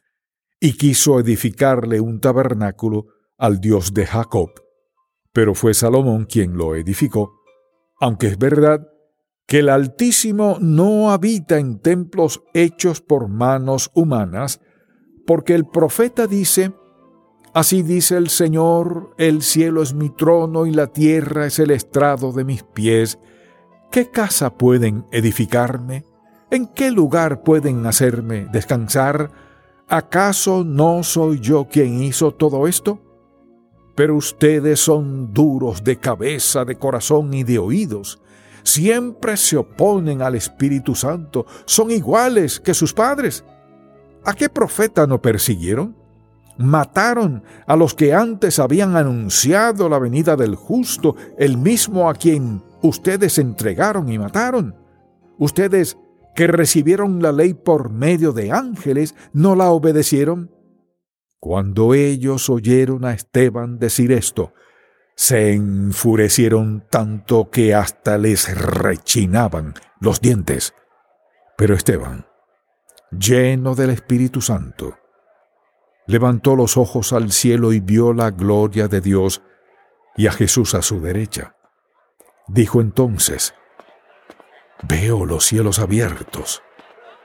y 0.60 0.74
quiso 0.74 1.20
edificarle 1.20 2.00
un 2.00 2.20
tabernáculo 2.20 3.08
al 3.38 3.60
Dios 3.60 3.94
de 3.94 4.06
Jacob, 4.06 4.52
pero 5.34 5.56
fue 5.56 5.74
Salomón 5.74 6.26
quien 6.26 6.56
lo 6.58 6.76
edificó, 6.76 7.42
aunque 8.00 8.28
es 8.28 8.38
verdad 8.38 8.88
que 9.48 9.60
el 9.60 9.70
Altísimo 9.70 10.58
no 10.60 11.12
habita 11.12 11.60
en 11.60 11.80
templos 11.80 12.42
hechos 12.54 13.02
por 13.02 13.28
manos 13.28 13.92
humanas, 13.94 14.60
porque 15.26 15.54
el 15.54 15.66
profeta 15.66 16.28
dice, 16.28 16.74
Así 17.56 17.84
dice 17.84 18.18
el 18.18 18.28
Señor, 18.28 19.14
el 19.18 19.42
cielo 19.42 19.82
es 19.82 19.94
mi 19.94 20.10
trono 20.10 20.66
y 20.66 20.72
la 20.72 20.88
tierra 20.88 21.46
es 21.46 21.58
el 21.58 21.72
estrado 21.72 22.34
de 22.34 22.44
mis 22.44 22.64
pies. 22.64 23.18
¿Qué 23.94 24.12
casa 24.12 24.58
pueden 24.58 25.06
edificarme? 25.14 26.04
¿En 26.52 26.68
qué 26.68 26.92
lugar 26.92 27.44
pueden 27.44 27.86
hacerme 27.86 28.46
descansar? 28.52 29.32
¿Acaso 29.88 30.66
no 30.66 31.02
soy 31.04 31.40
yo 31.40 31.70
quien 31.70 32.04
hizo 32.04 32.34
todo 32.34 32.68
esto? 32.68 33.00
Pero 33.96 34.18
ustedes 34.18 34.82
son 34.82 35.32
duros 35.32 35.82
de 35.82 35.98
cabeza, 35.98 36.66
de 36.66 36.78
corazón 36.78 37.34
y 37.34 37.46
de 37.46 37.58
oídos. 37.58 38.22
Siempre 38.64 39.38
se 39.38 39.56
oponen 39.56 40.22
al 40.22 40.36
Espíritu 40.36 40.94
Santo. 40.94 41.46
Son 41.64 41.90
iguales 41.90 42.60
que 42.60 42.74
sus 42.74 42.92
padres. 42.94 43.46
¿A 44.26 44.34
qué 44.34 44.50
profeta 44.50 45.08
no 45.08 45.22
persiguieron? 45.22 46.04
Mataron 46.58 47.44
a 47.68 47.76
los 47.76 47.94
que 47.94 48.14
antes 48.14 48.60
habían 48.60 48.96
anunciado 48.96 49.90
la 49.90 50.00
venida 50.00 50.36
del 50.36 50.56
justo, 50.56 51.16
el 51.38 51.58
mismo 51.58 52.10
a 52.10 52.14
quien 52.14 52.64
ustedes 52.82 53.38
entregaron 53.38 54.12
y 54.12 54.18
mataron. 54.18 54.76
Ustedes 55.38 55.98
que 56.36 56.48
recibieron 56.48 57.22
la 57.22 57.32
ley 57.32 57.54
por 57.54 57.90
medio 57.90 58.34
de 58.34 58.52
ángeles, 58.52 59.16
¿no 59.34 59.56
la 59.56 59.70
obedecieron? 59.70 60.52
Cuando 61.40 61.94
ellos 61.94 62.50
oyeron 62.50 63.06
a 63.06 63.14
Esteban 63.14 63.80
decir 63.80 64.12
esto, 64.12 64.54
se 65.16 65.54
enfurecieron 65.54 66.86
tanto 66.90 67.50
que 67.50 67.74
hasta 67.74 68.18
les 68.18 68.54
rechinaban 68.58 69.76
los 70.00 70.20
dientes. 70.20 70.74
Pero 71.58 71.74
Esteban, 71.74 72.26
lleno 73.12 73.76
del 73.76 73.92
Espíritu 73.92 74.42
Santo, 74.42 74.98
levantó 76.08 76.56
los 76.56 76.78
ojos 76.78 77.14
al 77.14 77.32
cielo 77.32 77.74
y 77.74 77.80
vio 77.80 78.14
la 78.14 78.32
gloria 78.32 78.88
de 78.88 79.02
Dios 79.02 79.42
y 80.16 80.28
a 80.28 80.32
Jesús 80.32 80.76
a 80.76 80.82
su 80.82 81.02
derecha. 81.02 81.56
Dijo 82.48 82.82
entonces, 82.82 83.54
Veo 84.88 85.26
los 85.26 85.46
cielos 85.46 85.80
abiertos 85.80 86.62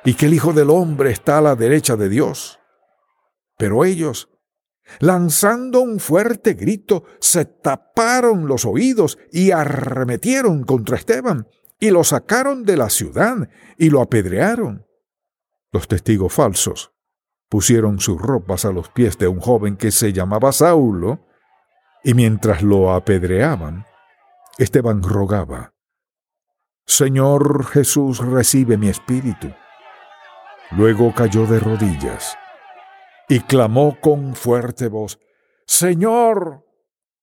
y 0.04 0.14
que 0.14 0.26
el 0.26 0.34
Hijo 0.34 0.52
del 0.52 0.70
Hombre 0.70 1.10
está 1.10 1.38
a 1.38 1.42
la 1.42 1.56
derecha 1.56 1.96
de 1.96 2.08
Dios. 2.08 2.58
Pero 3.58 3.84
ellos, 3.84 4.30
lanzando 5.00 5.80
un 5.80 6.00
fuerte 6.00 6.54
grito, 6.54 7.04
se 7.20 7.44
taparon 7.44 8.46
los 8.46 8.64
oídos 8.64 9.18
y 9.30 9.50
arremetieron 9.50 10.64
contra 10.64 10.96
Esteban 10.96 11.48
y 11.78 11.90
lo 11.90 12.04
sacaron 12.04 12.62
de 12.62 12.76
la 12.76 12.88
ciudad 12.88 13.48
y 13.76 13.90
lo 13.90 14.00
apedrearon. 14.00 14.86
Los 15.72 15.86
testigos 15.86 16.32
falsos 16.32 16.92
pusieron 17.50 17.98
sus 17.98 18.18
ropas 18.18 18.64
a 18.64 18.70
los 18.70 18.88
pies 18.88 19.18
de 19.18 19.28
un 19.28 19.40
joven 19.40 19.76
que 19.76 19.90
se 19.90 20.14
llamaba 20.14 20.52
Saulo, 20.52 21.26
y 22.02 22.14
mientras 22.14 22.62
lo 22.62 22.94
apedreaban, 22.94 23.84
Esteban 24.56 25.02
rogaba, 25.02 25.74
Señor 26.86 27.66
Jesús, 27.66 28.18
recibe 28.18 28.78
mi 28.78 28.88
espíritu. 28.88 29.52
Luego 30.70 31.12
cayó 31.14 31.46
de 31.46 31.60
rodillas 31.60 32.38
y 33.28 33.40
clamó 33.40 33.98
con 34.00 34.34
fuerte 34.34 34.88
voz, 34.88 35.18
Señor, 35.66 36.64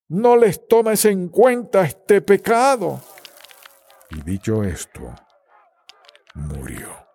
no 0.10 0.38
les 0.38 0.68
tomes 0.68 1.06
en 1.06 1.30
cuenta 1.30 1.84
este 1.84 2.22
pecado. 2.22 3.02
Y 4.10 4.22
dicho 4.22 4.64
esto, 4.64 5.14
murió. 6.34 7.07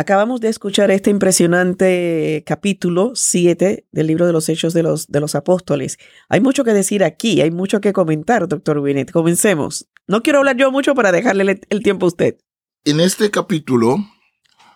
Acabamos 0.00 0.40
de 0.40 0.48
escuchar 0.48 0.90
este 0.90 1.10
impresionante 1.10 2.42
capítulo 2.46 3.12
7 3.14 3.86
del 3.92 4.06
libro 4.06 4.26
de 4.26 4.32
los 4.32 4.48
Hechos 4.48 4.72
de 4.72 4.82
los, 4.82 5.08
de 5.08 5.20
los 5.20 5.34
Apóstoles. 5.34 5.98
Hay 6.30 6.40
mucho 6.40 6.64
que 6.64 6.72
decir 6.72 7.04
aquí, 7.04 7.42
hay 7.42 7.50
mucho 7.50 7.82
que 7.82 7.92
comentar, 7.92 8.48
doctor 8.48 8.78
Winnet. 8.78 9.10
Comencemos. 9.10 9.88
No 10.06 10.22
quiero 10.22 10.38
hablar 10.38 10.56
yo 10.56 10.72
mucho 10.72 10.94
para 10.94 11.12
dejarle 11.12 11.60
el 11.68 11.82
tiempo 11.82 12.06
a 12.06 12.08
usted. 12.08 12.38
En 12.86 12.98
este 12.98 13.30
capítulo 13.30 13.98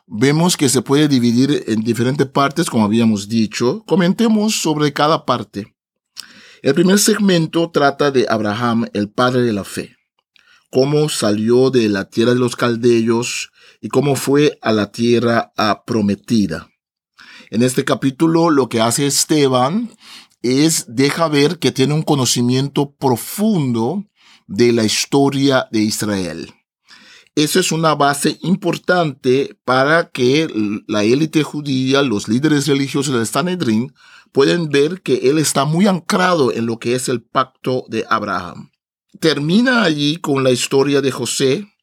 vemos 0.07 0.59
que 0.59 0.69
se 0.69 0.83
puede 0.83 1.09
dividir 1.09 1.65
en 1.69 1.81
diferentes 1.81 2.27
partes, 2.27 2.69
como 2.69 2.85
habíamos 2.85 3.27
dicho. 3.27 3.83
Comentemos 3.87 4.61
sobre 4.61 4.93
cada 4.93 5.25
parte. 5.25 5.75
El 6.61 6.75
primer 6.75 6.99
segmento 6.99 7.71
trata 7.71 8.11
de 8.11 8.27
Abraham, 8.29 8.89
el 8.93 9.09
padre 9.09 9.41
de 9.41 9.55
la 9.55 9.65
fe. 9.65 9.97
Cómo 10.71 11.09
salió 11.09 11.71
de 11.71 11.89
la 11.89 12.11
tierra 12.11 12.35
de 12.35 12.41
los 12.41 12.57
caldeos, 12.57 13.53
y 13.85 13.89
cómo 13.89 14.17
fue 14.17 14.59
a 14.63 14.73
la 14.73 14.91
tierra 14.93 15.53
prometida. 15.87 16.71
En 17.51 17.63
este 17.63 17.85
capítulo 17.85 18.49
lo 18.49 18.71
que 18.71 18.81
hace 18.81 19.07
Esteban 19.07 19.91
es 20.41 20.87
deja 20.89 21.29
ver 21.29 21.59
que 21.59 21.71
tiene 21.71 21.93
un 21.93 22.03
conocimiento 22.03 22.95
profundo 22.95 24.07
de 24.47 24.73
la 24.73 24.85
historia 24.85 25.69
de 25.71 25.81
Israel. 25.81 26.55
Eso 27.35 27.61
es 27.61 27.73
una 27.73 27.95
base 27.95 28.39
importante 28.41 29.59
para 29.67 30.09
que 30.09 30.49
la 30.89 31.05
élite 31.05 31.43
judía, 31.43 32.01
los 32.01 32.27
líderes 32.27 32.67
religiosos 32.67 33.15
del 33.15 33.27
Sanedrín, 33.27 33.93
pueden 34.33 34.71
ver 34.71 35.03
que 35.03 35.29
él 35.29 35.37
está 35.37 35.67
muy 35.67 35.87
anclado 35.87 36.53
en 36.53 36.65
lo 36.65 36.79
que 36.79 36.95
es 36.95 37.11
el 37.11 37.23
pacto 37.23 37.85
de 37.89 38.07
Abraham. 38.09 38.71
Termina 39.21 39.83
allí 39.83 40.17
con 40.17 40.43
la 40.43 40.53
historia 40.53 41.03
de 41.03 41.11
José, 41.11 41.74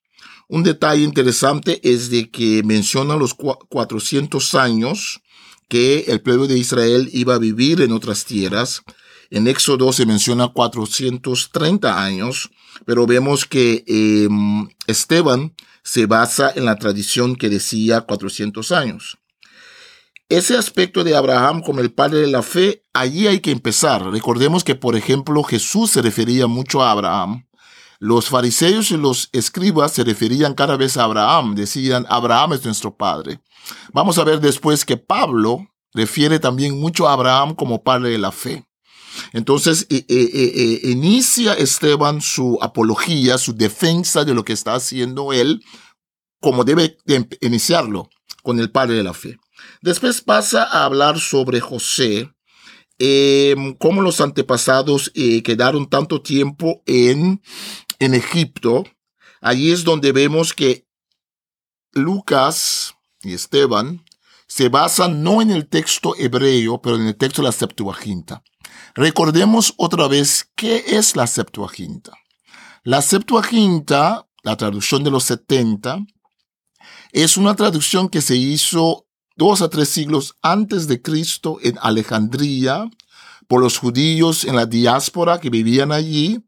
un 0.52 0.64
detalle 0.64 1.04
interesante 1.04 1.80
es 1.82 2.10
de 2.10 2.30
que 2.30 2.62
menciona 2.64 3.16
los 3.16 3.34
400 3.34 4.54
años 4.56 5.22
que 5.70 6.00
el 6.10 6.20
pueblo 6.20 6.46
de 6.46 6.58
Israel 6.58 7.10
iba 7.14 7.36
a 7.36 7.40
vivir 7.40 7.80
en 7.80 7.94
otras 7.94 8.26
tierras. 8.26 8.84
En 9.30 9.48
Éxodo 9.48 9.94
se 9.94 10.06
menciona 10.06 10.50
430 10.50 12.04
años, 12.04 12.52
pero 12.86 13.08
vemos 13.08 13.46
que 13.46 13.86
em, 13.88 14.68
Esteban 14.88 15.56
se 15.84 16.06
basa 16.06 16.52
en 16.54 16.66
la 16.66 16.76
tradición 16.76 17.38
que 17.38 17.48
decía 17.48 18.02
400 18.02 18.74
años. 18.74 19.20
Ese 20.28 20.58
aspecto 20.58 21.06
de 21.06 21.16
Abraham 21.16 21.62
como 21.62 21.80
el 21.80 21.94
padre 21.94 22.20
de 22.20 22.28
la 22.28 22.42
fe, 22.42 22.84
allí 22.92 23.28
hay 23.28 23.40
que 23.40 23.52
empezar. 23.52 24.06
Recordemos 24.12 24.66
que, 24.66 24.76
por 24.76 24.98
ejemplo, 24.98 25.44
Jesús 25.44 25.92
se 25.92 26.02
refería 26.02 26.48
mucho 26.48 26.84
a 26.84 26.92
Abraham 26.92 27.46
los 28.02 28.30
fariseos 28.30 28.90
y 28.90 28.98
los 28.98 29.30
escribas 29.32 29.92
se 29.92 30.04
referían 30.04 30.56
cada 30.56 30.76
vez 30.76 30.98
a 30.98 31.04
Abraham, 31.04 31.54
decían, 31.54 32.08
Abraham 32.10 32.54
es 32.54 32.66
nuestro 32.66 32.98
padre. 32.98 33.40
Vamos 33.94 34.18
a 34.18 34.24
ver 34.24 34.40
después 34.40 34.84
que 34.86 34.98
Pablo 34.98 35.68
refiere 35.94 36.40
también 36.40 36.80
mucho 36.80 37.08
a 37.08 37.14
Abraham 37.14 37.54
como 37.54 37.84
padre 37.84 38.10
de 38.10 38.18
la 38.18 38.32
fe. 38.32 38.66
Entonces 39.34 39.86
e, 39.92 40.04
e, 40.08 40.16
e, 40.16 40.90
inicia 40.90 41.54
Esteban 41.54 42.22
su 42.22 42.58
apología, 42.60 43.38
su 43.38 43.54
defensa 43.54 44.26
de 44.26 44.34
lo 44.34 44.44
que 44.44 44.54
está 44.54 44.74
haciendo 44.74 45.32
él, 45.32 45.64
como 46.40 46.64
debe 46.64 46.98
iniciarlo, 47.40 48.10
con 48.42 48.60
el 48.60 48.72
padre 48.72 48.96
de 48.96 49.04
la 49.04 49.14
fe. 49.14 49.38
Después 49.84 50.22
pasa 50.22 50.64
a 50.64 50.86
hablar 50.86 51.20
sobre 51.20 51.60
José, 51.60 52.32
eh, 52.98 53.56
cómo 53.80 54.02
los 54.02 54.22
antepasados 54.22 55.12
eh, 55.14 55.44
quedaron 55.44 55.88
tanto 55.88 56.24
tiempo 56.24 56.82
en 56.88 57.42
en 58.02 58.16
Egipto, 58.16 58.84
allí 59.42 59.72
es 59.72 59.84
donde 59.84 60.12
vemos 60.12 60.54
que 60.54 60.88
Lucas 61.94 62.96
y 63.22 63.34
Esteban 63.34 64.04
se 64.48 64.70
basan 64.70 65.22
no 65.24 65.40
en 65.40 65.52
el 65.52 65.70
texto 65.70 66.16
hebreo, 66.18 66.82
pero 66.82 66.96
en 66.96 67.06
el 67.08 67.16
texto 67.16 67.44
de 67.44 67.50
la 67.50 67.52
Septuaginta. 67.52 68.44
Recordemos 68.96 69.76
otra 69.78 70.08
vez 70.08 70.50
qué 70.56 70.84
es 70.88 71.16
la 71.16 71.28
Septuaginta. 71.28 72.14
La 72.84 73.04
Septuaginta, 73.04 74.28
la 74.42 74.58
traducción 74.58 75.04
de 75.04 75.12
los 75.12 75.24
70, 75.26 76.00
es 77.12 77.38
una 77.38 77.56
traducción 77.56 78.10
que 78.10 78.22
se 78.22 78.36
hizo 78.36 79.06
dos 79.36 79.62
a 79.62 79.70
tres 79.70 79.90
siglos 79.90 80.38
antes 80.42 80.88
de 80.88 81.04
Cristo 81.04 81.60
en 81.62 81.78
Alejandría 81.80 82.90
por 83.48 83.62
los 83.62 83.78
judíos 83.78 84.44
en 84.44 84.56
la 84.56 84.66
diáspora 84.66 85.40
que 85.40 85.52
vivían 85.52 85.92
allí 85.92 86.44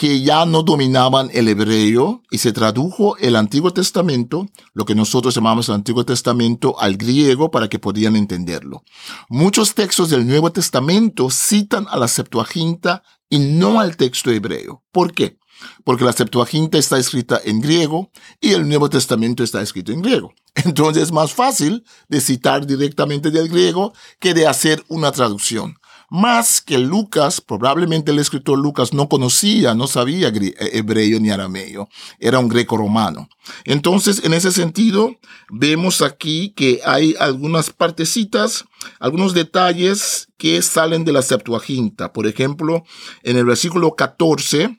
que 0.00 0.22
ya 0.22 0.46
no 0.46 0.62
dominaban 0.62 1.28
el 1.34 1.46
hebreo 1.46 2.22
y 2.30 2.38
se 2.38 2.52
tradujo 2.52 3.18
el 3.18 3.36
Antiguo 3.36 3.70
Testamento, 3.74 4.48
lo 4.72 4.86
que 4.86 4.94
nosotros 4.94 5.34
llamamos 5.34 5.68
el 5.68 5.74
Antiguo 5.74 6.06
Testamento, 6.06 6.80
al 6.80 6.96
griego 6.96 7.50
para 7.50 7.68
que 7.68 7.78
podían 7.78 8.16
entenderlo. 8.16 8.82
Muchos 9.28 9.74
textos 9.74 10.08
del 10.08 10.26
Nuevo 10.26 10.52
Testamento 10.52 11.28
citan 11.28 11.86
a 11.90 11.98
la 11.98 12.08
Septuaginta 12.08 13.02
y 13.28 13.40
no 13.40 13.78
al 13.78 13.98
texto 13.98 14.30
hebreo. 14.30 14.82
¿Por 14.90 15.12
qué? 15.12 15.36
Porque 15.84 16.06
la 16.06 16.14
Septuaginta 16.14 16.78
está 16.78 16.96
escrita 16.96 17.38
en 17.44 17.60
griego 17.60 18.10
y 18.40 18.52
el 18.54 18.66
Nuevo 18.66 18.88
Testamento 18.88 19.44
está 19.44 19.60
escrito 19.60 19.92
en 19.92 20.00
griego. 20.00 20.32
Entonces 20.54 21.02
es 21.02 21.12
más 21.12 21.34
fácil 21.34 21.84
de 22.08 22.22
citar 22.22 22.66
directamente 22.66 23.30
del 23.30 23.50
griego 23.50 23.92
que 24.18 24.32
de 24.32 24.46
hacer 24.46 24.82
una 24.88 25.12
traducción 25.12 25.76
más 26.10 26.60
que 26.60 26.76
Lucas, 26.76 27.40
probablemente 27.40 28.10
el 28.10 28.18
escritor 28.18 28.58
Lucas 28.58 28.92
no 28.92 29.08
conocía, 29.08 29.74
no 29.74 29.86
sabía 29.86 30.28
eh, 30.28 30.54
hebreo 30.72 31.20
ni 31.20 31.30
arameo, 31.30 31.88
era 32.18 32.40
un 32.40 32.48
greco 32.48 32.76
romano. 32.76 33.28
Entonces, 33.64 34.22
en 34.24 34.34
ese 34.34 34.50
sentido, 34.50 35.16
vemos 35.48 36.02
aquí 36.02 36.50
que 36.50 36.80
hay 36.84 37.14
algunas 37.20 37.70
partecitas, 37.70 38.64
algunos 38.98 39.34
detalles 39.34 40.28
que 40.36 40.60
salen 40.62 41.04
de 41.04 41.12
la 41.12 41.22
Septuaginta. 41.22 42.12
Por 42.12 42.26
ejemplo, 42.26 42.82
en 43.22 43.36
el 43.36 43.44
versículo 43.44 43.94
14, 43.94 44.76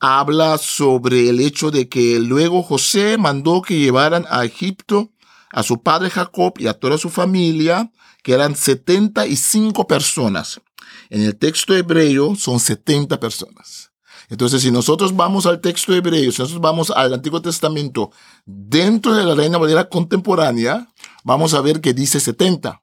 habla 0.00 0.58
sobre 0.58 1.28
el 1.28 1.38
hecho 1.38 1.70
de 1.70 1.88
que 1.88 2.18
luego 2.18 2.64
José 2.64 3.16
mandó 3.16 3.62
que 3.62 3.78
llevaran 3.78 4.26
a 4.28 4.44
Egipto 4.44 5.12
a 5.52 5.62
su 5.62 5.82
padre 5.82 6.10
Jacob 6.10 6.54
y 6.58 6.66
a 6.66 6.74
toda 6.74 6.96
su 6.96 7.10
familia, 7.10 7.90
que 8.22 8.32
eran 8.32 8.56
75 8.56 9.86
personas. 9.86 10.60
En 11.08 11.22
el 11.22 11.36
texto 11.36 11.74
hebreo 11.74 12.36
son 12.36 12.60
70 12.60 13.18
personas. 13.18 13.90
Entonces, 14.28 14.62
si 14.62 14.70
nosotros 14.70 15.14
vamos 15.16 15.46
al 15.46 15.60
texto 15.60 15.92
hebreo, 15.92 16.30
si 16.30 16.40
nosotros 16.40 16.60
vamos 16.60 16.90
al 16.90 17.12
Antiguo 17.12 17.42
Testamento 17.42 18.12
dentro 18.46 19.14
de 19.14 19.24
la 19.24 19.34
Reina 19.34 19.58
Valera 19.58 19.88
contemporánea, 19.88 20.88
vamos 21.24 21.52
a 21.52 21.60
ver 21.60 21.80
que 21.80 21.92
dice 21.92 22.20
70. 22.20 22.80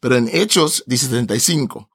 Pero 0.00 0.16
en 0.16 0.28
Hechos 0.32 0.84
dice 0.86 1.06
75. 1.06 1.90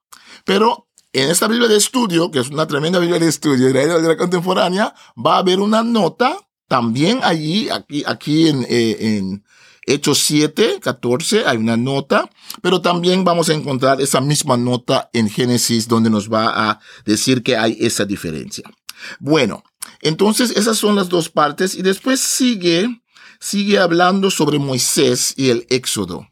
Pero 0.45 0.87
en 1.13 1.31
esta 1.31 1.47
Biblia 1.47 1.67
de 1.67 1.77
estudio, 1.77 2.29
que 2.29 2.39
es 2.39 2.49
una 2.49 2.67
tremenda 2.67 2.99
Biblia 2.99 3.19
de 3.19 3.27
estudio 3.27 3.67
de 3.67 3.73
la 3.73 3.79
Reina 3.79 3.95
Valera 3.95 4.17
contemporánea, 4.17 4.93
va 5.17 5.35
a 5.35 5.39
haber 5.39 5.59
una 5.59 5.81
nota 5.81 6.37
también 6.67 7.19
allí, 7.23 7.69
aquí, 7.69 8.03
aquí 8.05 8.47
en, 8.47 8.65
eh, 8.69 9.17
en 9.17 9.43
Hechos 9.85 10.19
7, 10.19 10.79
14, 10.81 11.45
hay 11.45 11.57
una 11.57 11.75
nota, 11.75 12.29
pero 12.61 12.81
también 12.81 13.23
vamos 13.23 13.49
a 13.49 13.53
encontrar 13.53 13.99
esa 13.99 14.21
misma 14.21 14.57
nota 14.57 15.09
en 15.13 15.29
Génesis 15.29 15.87
donde 15.87 16.09
nos 16.09 16.31
va 16.31 16.69
a 16.69 16.79
decir 17.05 17.41
que 17.41 17.57
hay 17.57 17.77
esa 17.79 18.05
diferencia. 18.05 18.63
Bueno, 19.19 19.63
entonces 20.01 20.51
esas 20.51 20.77
son 20.77 20.95
las 20.95 21.09
dos 21.09 21.29
partes 21.29 21.75
y 21.75 21.81
después 21.81 22.19
sigue, 22.19 23.01
sigue 23.39 23.79
hablando 23.79 24.29
sobre 24.29 24.59
Moisés 24.59 25.33
y 25.35 25.49
el 25.49 25.65
Éxodo. 25.69 26.27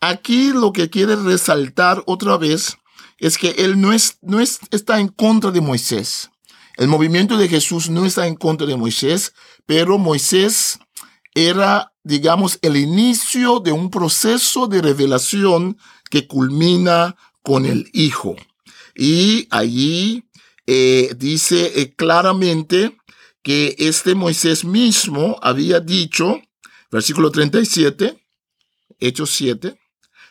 Aquí 0.00 0.52
lo 0.52 0.72
que 0.72 0.88
quiere 0.88 1.16
resaltar 1.16 2.02
otra 2.06 2.36
vez 2.36 2.76
es 3.18 3.38
que 3.38 3.50
él 3.58 3.80
no, 3.80 3.92
es, 3.92 4.18
no 4.22 4.40
es, 4.40 4.60
está 4.70 5.00
en 5.00 5.08
contra 5.08 5.50
de 5.50 5.60
Moisés. 5.60 6.30
El 6.76 6.88
movimiento 6.88 7.38
de 7.38 7.48
Jesús 7.48 7.88
no 7.88 8.04
está 8.04 8.26
en 8.26 8.36
contra 8.36 8.66
de 8.66 8.76
Moisés, 8.76 9.32
pero 9.64 9.96
Moisés 9.96 10.78
era, 11.36 11.92
digamos, 12.02 12.58
el 12.62 12.78
inicio 12.78 13.60
de 13.60 13.70
un 13.70 13.90
proceso 13.90 14.66
de 14.68 14.80
revelación 14.80 15.76
que 16.10 16.26
culmina 16.26 17.14
con 17.42 17.66
el 17.66 17.90
Hijo. 17.92 18.36
Y 18.94 19.46
allí 19.50 20.24
eh, 20.66 21.14
dice 21.14 21.78
eh, 21.78 21.94
claramente 21.94 22.96
que 23.42 23.76
este 23.78 24.14
Moisés 24.14 24.64
mismo 24.64 25.38
había 25.42 25.78
dicho, 25.80 26.40
versículo 26.90 27.30
37, 27.30 28.18
Hechos 28.98 29.30
7, 29.32 29.78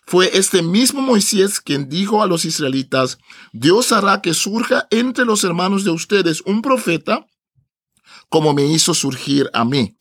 fue 0.07 0.31
este 0.33 0.63
mismo 0.63 1.01
Moisés 1.01 1.61
quien 1.61 1.87
dijo 1.87 2.23
a 2.23 2.27
los 2.27 2.45
israelitas, 2.45 3.19
Dios 3.53 3.91
hará 3.91 4.21
que 4.21 4.33
surja 4.33 4.87
entre 4.89 5.23
los 5.23 5.43
hermanos 5.43 5.83
de 5.83 5.91
ustedes 5.91 6.41
un 6.41 6.63
profeta 6.63 7.27
como 8.27 8.55
me 8.55 8.65
hizo 8.65 8.95
surgir 8.95 9.51
a 9.53 9.63
mí. 9.65 9.95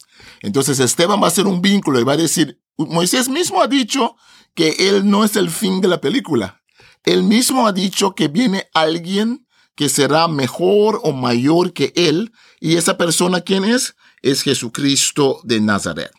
Entonces 0.44 0.78
Esteban 0.78 1.22
va 1.22 1.24
a 1.24 1.28
hacer 1.28 1.46
un 1.46 1.62
vínculo 1.62 1.98
y 1.98 2.04
va 2.04 2.12
a 2.12 2.18
decir, 2.18 2.60
Moisés 2.76 3.30
mismo 3.30 3.62
ha 3.62 3.66
dicho 3.66 4.16
que 4.54 4.76
él 4.90 5.08
no 5.08 5.24
es 5.24 5.36
el 5.36 5.48
fin 5.48 5.80
de 5.80 5.88
la 5.88 6.02
película. 6.02 6.60
Él 7.02 7.22
mismo 7.22 7.66
ha 7.66 7.72
dicho 7.72 8.14
que 8.14 8.28
viene 8.28 8.68
alguien 8.74 9.46
que 9.74 9.88
será 9.88 10.28
mejor 10.28 11.00
o 11.02 11.12
mayor 11.12 11.72
que 11.72 11.94
él, 11.96 12.30
y 12.60 12.76
esa 12.76 12.98
persona, 12.98 13.40
¿quién 13.40 13.64
es? 13.64 13.96
Es 14.20 14.42
Jesucristo 14.42 15.40
de 15.44 15.62
Nazaret. 15.62 16.10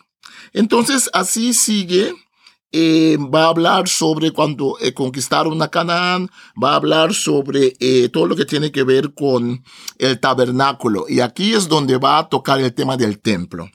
Entonces, 0.53 1.07
así 1.13 1.53
sigue. 1.53 2.11
Eh, 2.71 3.17
va 3.33 3.45
a 3.45 3.49
hablar 3.49 3.87
sobre 3.87 4.31
cuando 4.31 4.75
eh, 4.81 4.93
conquistaron 4.93 5.61
a 5.61 5.69
Canaán, 5.69 6.29
va 6.61 6.73
a 6.73 6.75
hablar 6.75 7.13
sobre 7.13 7.73
eh, 7.79 8.09
todo 8.09 8.25
lo 8.25 8.35
que 8.35 8.43
tiene 8.43 8.71
que 8.71 8.83
ver 8.83 9.13
con 9.13 9.63
el 9.99 10.19
tabernáculo. 10.19 11.05
Y 11.07 11.21
aquí 11.21 11.53
es 11.53 11.69
donde 11.69 11.97
va 11.97 12.17
a 12.17 12.27
tocar 12.27 12.59
el 12.59 12.73
tema 12.73 12.97
del 12.97 13.19
templo. 13.21 13.69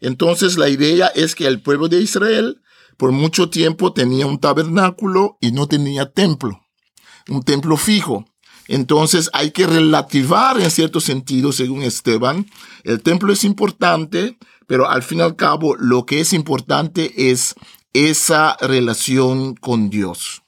Entonces 0.00 0.58
la 0.58 0.68
idea 0.68 1.06
es 1.08 1.34
que 1.34 1.46
el 1.46 1.60
pueblo 1.60 1.88
de 1.88 2.00
Israel 2.00 2.60
por 2.96 3.12
mucho 3.12 3.50
tiempo 3.50 3.92
tenía 3.92 4.26
un 4.26 4.38
tabernáculo 4.38 5.36
y 5.40 5.52
no 5.52 5.66
tenía 5.66 6.10
templo, 6.12 6.60
un 7.28 7.42
templo 7.42 7.76
fijo. 7.76 8.24
Entonces 8.68 9.30
hay 9.32 9.50
que 9.52 9.66
relativar 9.66 10.60
en 10.60 10.70
cierto 10.70 11.00
sentido, 11.00 11.52
según 11.52 11.82
Esteban. 11.82 12.46
El 12.84 13.02
templo 13.02 13.32
es 13.32 13.44
importante, 13.44 14.38
pero 14.66 14.88
al 14.88 15.02
fin 15.02 15.18
y 15.18 15.22
al 15.22 15.36
cabo 15.36 15.76
lo 15.76 16.04
que 16.04 16.20
es 16.20 16.32
importante 16.32 17.30
es 17.30 17.54
esa 17.92 18.56
relación 18.60 19.54
con 19.54 19.88
Dios. 19.88 20.42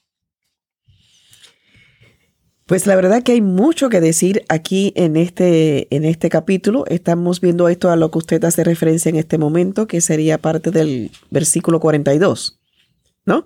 Pues 2.69 2.85
la 2.85 2.95
verdad 2.95 3.23
que 3.23 3.31
hay 3.31 3.41
mucho 3.41 3.89
que 3.89 3.99
decir 3.99 4.43
aquí 4.47 4.93
en 4.95 5.17
este, 5.17 5.87
en 5.89 6.05
este 6.05 6.29
capítulo. 6.29 6.85
Estamos 6.85 7.41
viendo 7.41 7.67
esto 7.67 7.89
a 7.89 7.95
lo 7.95 8.11
que 8.11 8.19
usted 8.19 8.43
hace 8.45 8.63
referencia 8.63 9.09
en 9.09 9.15
este 9.15 9.39
momento, 9.39 9.87
que 9.87 10.01
sería 10.01 10.37
parte 10.37 10.69
del 10.69 11.09
versículo 11.31 11.79
42. 11.79 12.59
¿No? 13.25 13.43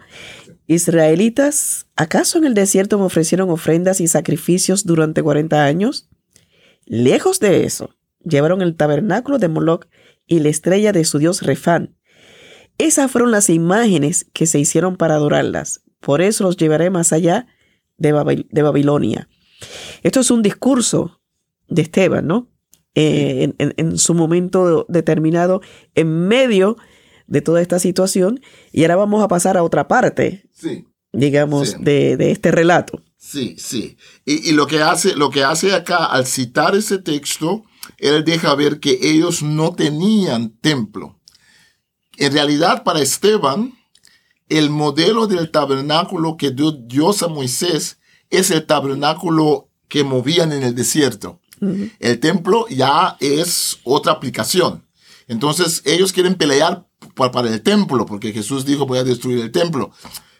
Israelitas, 0.68 1.88
¿acaso 1.96 2.38
en 2.38 2.44
el 2.44 2.54
desierto 2.54 3.00
me 3.00 3.06
ofrecieron 3.06 3.50
ofrendas 3.50 4.02
y 4.02 4.10
sacrificios 4.10 4.84
durante 4.84 5.24
40 5.24 5.64
años? 5.64 6.10
Lejos 6.86 7.40
de 7.40 7.64
eso, 7.64 7.96
llevaron 8.26 8.62
el 8.62 8.76
tabernáculo 8.76 9.40
de 9.40 9.48
Moloch 9.48 9.86
y 10.28 10.42
la 10.42 10.50
estrella 10.50 10.92
de 10.92 11.06
su 11.06 11.18
dios 11.18 11.44
Refán. 11.44 11.96
Esas 12.78 13.10
fueron 13.10 13.32
las 13.32 13.50
imágenes 13.50 14.26
que 14.34 14.48
se 14.48 14.60
hicieron 14.60 14.98
para 14.98 15.16
adorarlas. 15.16 15.82
Por 16.02 16.22
eso 16.22 16.44
los 16.44 16.58
llevaré 16.58 16.90
más 16.90 17.14
allá 17.14 17.48
de, 17.98 18.62
Babilonia. 18.62 19.30
Esto 20.02 20.20
es 20.20 20.32
un 20.32 20.42
discurso 20.42 21.22
de 21.68 21.82
Esteban, 21.84 22.28
¿no? 22.28 22.50
Eh, 22.96 23.54
en, 23.58 23.98
su 23.98 24.14
momento 24.14 24.86
determinado, 24.88 25.62
en 25.96 26.28
medio 26.28 26.78
de 27.28 27.42
toda 27.42 27.62
esta 27.62 27.80
situación. 27.80 28.42
Y 28.72 28.84
ahora 28.84 28.98
vamos 28.98 29.24
a 29.24 29.28
pasar 29.28 29.58
a 29.58 29.64
otra 29.64 29.88
parte, 29.88 30.50
digamos, 31.12 31.78
De, 31.80 32.32
este 32.32 32.52
relato. 32.52 33.02
Sí, 33.18 33.56
sí. 33.58 33.98
Y, 34.26 34.50
y, 34.50 34.52
lo, 34.52 34.68
que 34.68 34.82
hace, 34.82 35.16
lo 35.16 35.30
que 35.30 35.44
hace 35.44 35.74
acá, 35.74 36.06
al 36.06 36.28
citar 36.28 36.76
ese 36.76 36.98
texto, 36.98 37.64
él 37.98 38.24
deja 38.24 38.54
ver 38.56 38.80
que 38.80 39.00
ellos 39.02 39.42
no 39.42 39.74
tenían 39.74 40.58
templo. 40.60 41.20
En 42.18 42.34
realidad, 42.34 42.84
para 42.84 43.02
Esteban, 43.02 43.74
el 44.58 44.70
modelo 44.70 45.28
del 45.28 45.50
tabernáculo 45.50 46.38
que 46.38 46.52
dio 46.52 46.72
Dios 46.72 47.24
a 47.24 47.28
Moisés 47.28 47.98
es 48.30 48.52
el 48.52 48.66
tabernáculo 48.66 49.70
que 49.88 50.04
movían 50.04 50.52
en 50.52 50.64
el 50.64 50.76
desierto. 50.76 51.40
El 52.00 52.20
templo 52.20 52.68
ya 52.70 53.16
es 53.22 53.80
otra 53.84 54.12
aplicación. 54.12 54.86
Entonces 55.28 55.82
ellos 55.86 56.12
quieren 56.12 56.36
pelear 56.36 56.86
para 57.16 57.50
el 57.50 57.62
templo, 57.62 58.06
porque 58.06 58.34
Jesús 58.34 58.66
dijo 58.66 58.86
voy 58.86 59.00
a 59.00 59.04
destruir 59.04 59.40
el 59.40 59.52
templo. 59.52 59.92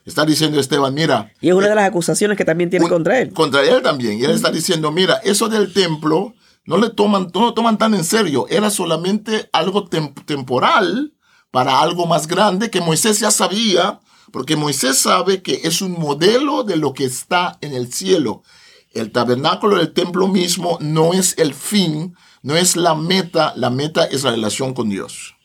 Está 0.06 0.26
diciendo 0.26 0.60
Esteban, 0.60 0.94
mira. 0.94 1.32
Y 1.40 1.48
es 1.48 1.56
una 1.56 1.70
de 1.70 1.76
las 1.76 1.86
acusaciones 1.86 2.38
que 2.38 2.44
también 2.44 2.70
tiene 2.70 2.90
contra 2.90 3.20
él. 3.20 3.32
Contra 3.32 3.64
él 3.64 3.82
también. 3.82 4.20
Y 4.20 4.24
él 4.26 4.32
está 4.32 4.52
diciendo, 4.52 4.92
mira, 4.92 5.16
eso 5.24 5.48
del 5.48 5.72
templo 5.72 6.34
no 6.66 6.78
le 6.78 6.90
toman, 6.90 7.30
no 7.34 7.42
lo 7.42 7.54
toman 7.54 7.78
tan 7.78 7.94
en 7.94 8.04
serio. 8.04 8.46
Era 8.50 8.70
solamente 8.70 9.50
algo 9.54 9.88
temporal 9.88 11.14
para 11.54 11.82
algo 11.82 12.08
más 12.08 12.26
grande 12.26 12.72
que 12.72 12.82
Moisés 12.82 13.20
ya 13.20 13.30
sabía, 13.30 14.00
porque 14.32 14.56
Moisés 14.56 14.98
sabe 14.98 15.44
que 15.44 15.62
es 15.66 15.84
un 15.84 15.92
modelo 15.92 16.64
de 16.64 16.78
lo 16.78 16.96
que 16.96 17.06
está 17.06 17.60
en 17.62 17.76
el 17.76 17.94
cielo. 17.94 18.42
El 18.92 19.12
tabernáculo 19.12 19.78
del 19.78 19.94
templo 19.94 20.28
mismo 20.28 20.80
no 20.82 21.14
es 21.14 21.38
el 21.38 21.54
fin, 21.54 22.16
no 22.42 22.56
es 22.56 22.76
la 22.76 22.96
meta, 22.96 23.54
la 23.56 23.70
meta 23.70 24.06
es 24.06 24.24
la 24.24 24.32
relación 24.32 24.74
con 24.74 24.90
Dios. 24.90 25.36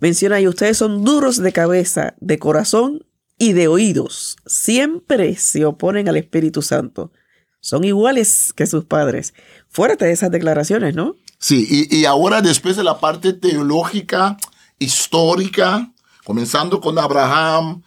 Menciona 0.00 0.36
ahí, 0.36 0.48
ustedes 0.48 0.78
son 0.78 1.04
duros 1.04 1.36
de 1.36 1.52
cabeza, 1.52 2.16
de 2.18 2.40
corazón 2.40 3.06
y 3.38 3.52
de 3.52 3.68
oídos. 3.68 4.38
Siempre 4.46 5.36
se 5.36 5.64
oponen 5.64 6.08
al 6.08 6.16
Espíritu 6.16 6.60
Santo. 6.60 7.12
Son 7.60 7.84
iguales 7.84 8.52
que 8.52 8.66
sus 8.66 8.84
padres. 8.84 9.32
Fuerte 9.68 10.10
esas 10.10 10.32
declaraciones, 10.32 10.96
¿no? 10.96 11.14
Sí, 11.38 11.68
y, 11.70 11.96
y 11.96 12.04
ahora 12.04 12.42
después 12.42 12.74
de 12.76 12.82
la 12.82 12.98
parte 12.98 13.32
teológica, 13.32 14.38
histórica, 14.78 15.92
comenzando 16.24 16.80
con 16.80 16.98
Abraham, 16.98 17.82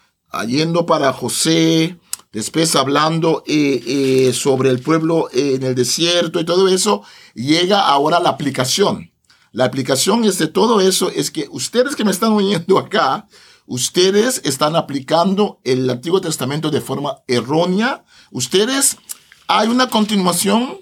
yendo 0.47 0.85
para 0.85 1.11
José, 1.13 1.97
después 2.31 2.75
hablando 2.75 3.43
eh, 3.47 3.81
eh, 3.85 4.33
sobre 4.33 4.69
el 4.69 4.79
pueblo 4.79 5.29
eh, 5.31 5.55
en 5.55 5.63
el 5.63 5.75
desierto 5.75 6.39
y 6.39 6.45
todo 6.45 6.67
eso, 6.67 7.03
llega 7.33 7.81
ahora 7.81 8.19
la 8.19 8.29
aplicación. 8.29 9.11
La 9.51 9.65
aplicación 9.65 10.25
es 10.25 10.37
de 10.37 10.47
todo 10.47 10.79
eso, 10.79 11.09
es 11.09 11.31
que 11.31 11.47
ustedes 11.51 11.95
que 11.95 12.05
me 12.05 12.11
están 12.11 12.31
oyendo 12.33 12.77
acá, 12.77 13.27
ustedes 13.65 14.41
están 14.45 14.75
aplicando 14.75 15.59
el 15.63 15.89
Antiguo 15.89 16.21
Testamento 16.21 16.69
de 16.69 16.81
forma 16.81 17.17
errónea. 17.27 18.03
Ustedes, 18.31 18.97
hay 19.47 19.67
una 19.67 19.89
continuación 19.89 20.77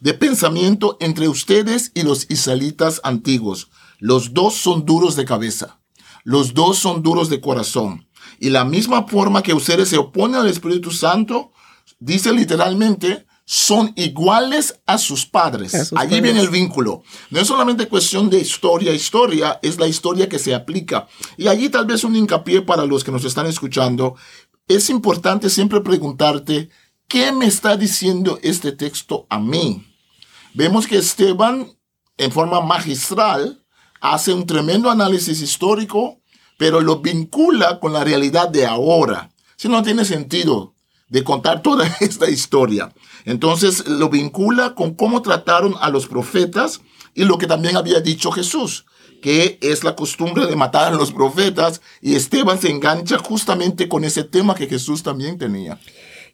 de 0.00 0.14
pensamiento 0.14 0.98
entre 1.00 1.28
ustedes 1.28 1.92
y 1.94 2.02
los 2.02 2.30
israelitas 2.30 3.00
antiguos. 3.04 3.70
Los 4.00 4.34
dos 4.34 4.54
son 4.54 4.84
duros 4.84 5.14
de 5.14 5.24
cabeza. 5.24 5.80
Los 6.24 6.54
dos 6.54 6.78
son 6.78 7.02
duros 7.02 7.30
de 7.30 7.40
corazón. 7.40 8.08
Y 8.38 8.50
la 8.50 8.64
misma 8.64 9.06
forma 9.06 9.42
que 9.42 9.54
ustedes 9.54 9.88
se 9.88 9.98
oponen 9.98 10.36
al 10.40 10.48
Espíritu 10.48 10.90
Santo, 10.90 11.52
dice 11.98 12.32
literalmente, 12.32 13.26
son 13.44 13.92
iguales 13.96 14.80
a 14.86 14.96
sus 14.96 15.26
padres. 15.26 15.74
A 15.74 15.84
sus 15.84 15.98
Allí 15.98 16.10
padres. 16.10 16.22
viene 16.22 16.40
el 16.40 16.50
vínculo. 16.50 17.02
No 17.30 17.40
es 17.40 17.48
solamente 17.48 17.88
cuestión 17.88 18.30
de 18.30 18.38
historia, 18.38 18.92
historia, 18.94 19.58
es 19.62 19.78
la 19.78 19.88
historia 19.88 20.28
que 20.28 20.38
se 20.38 20.54
aplica. 20.54 21.08
Y 21.36 21.48
allí 21.48 21.68
tal 21.68 21.86
vez 21.86 22.04
un 22.04 22.16
hincapié 22.16 22.62
para 22.62 22.86
los 22.86 23.02
que 23.02 23.12
nos 23.12 23.24
están 23.24 23.46
escuchando. 23.46 24.14
Es 24.68 24.88
importante 24.88 25.50
siempre 25.50 25.80
preguntarte, 25.80 26.70
¿qué 27.08 27.32
me 27.32 27.46
está 27.46 27.76
diciendo 27.76 28.38
este 28.42 28.72
texto 28.72 29.26
a 29.28 29.40
mí? 29.40 29.84
Vemos 30.54 30.86
que 30.86 30.98
Esteban, 30.98 31.76
en 32.16 32.30
forma 32.30 32.60
magistral, 32.60 33.59
hace 34.00 34.32
un 34.32 34.46
tremendo 34.46 34.90
análisis 34.90 35.40
histórico, 35.40 36.20
pero 36.58 36.80
lo 36.80 37.00
vincula 37.00 37.80
con 37.80 37.92
la 37.92 38.04
realidad 38.04 38.48
de 38.48 38.66
ahora. 38.66 39.30
Si 39.56 39.68
no 39.68 39.82
tiene 39.82 40.04
sentido 40.04 40.74
de 41.10 41.24
contar 41.24 41.60
toda 41.60 41.86
esta 42.00 42.30
historia. 42.30 42.92
Entonces 43.26 43.86
lo 43.86 44.08
vincula 44.08 44.74
con 44.74 44.94
cómo 44.94 45.20
trataron 45.20 45.74
a 45.80 45.90
los 45.90 46.06
profetas 46.06 46.80
y 47.14 47.24
lo 47.24 47.36
que 47.36 47.46
también 47.46 47.76
había 47.76 48.00
dicho 48.00 48.30
Jesús, 48.30 48.86
que 49.20 49.58
es 49.60 49.84
la 49.84 49.96
costumbre 49.96 50.46
de 50.46 50.56
matar 50.56 50.92
a 50.92 50.96
los 50.96 51.12
profetas 51.12 51.82
y 52.00 52.14
Esteban 52.14 52.58
se 52.58 52.70
engancha 52.70 53.18
justamente 53.18 53.88
con 53.88 54.04
ese 54.04 54.24
tema 54.24 54.54
que 54.54 54.68
Jesús 54.68 55.02
también 55.02 55.36
tenía. 55.36 55.78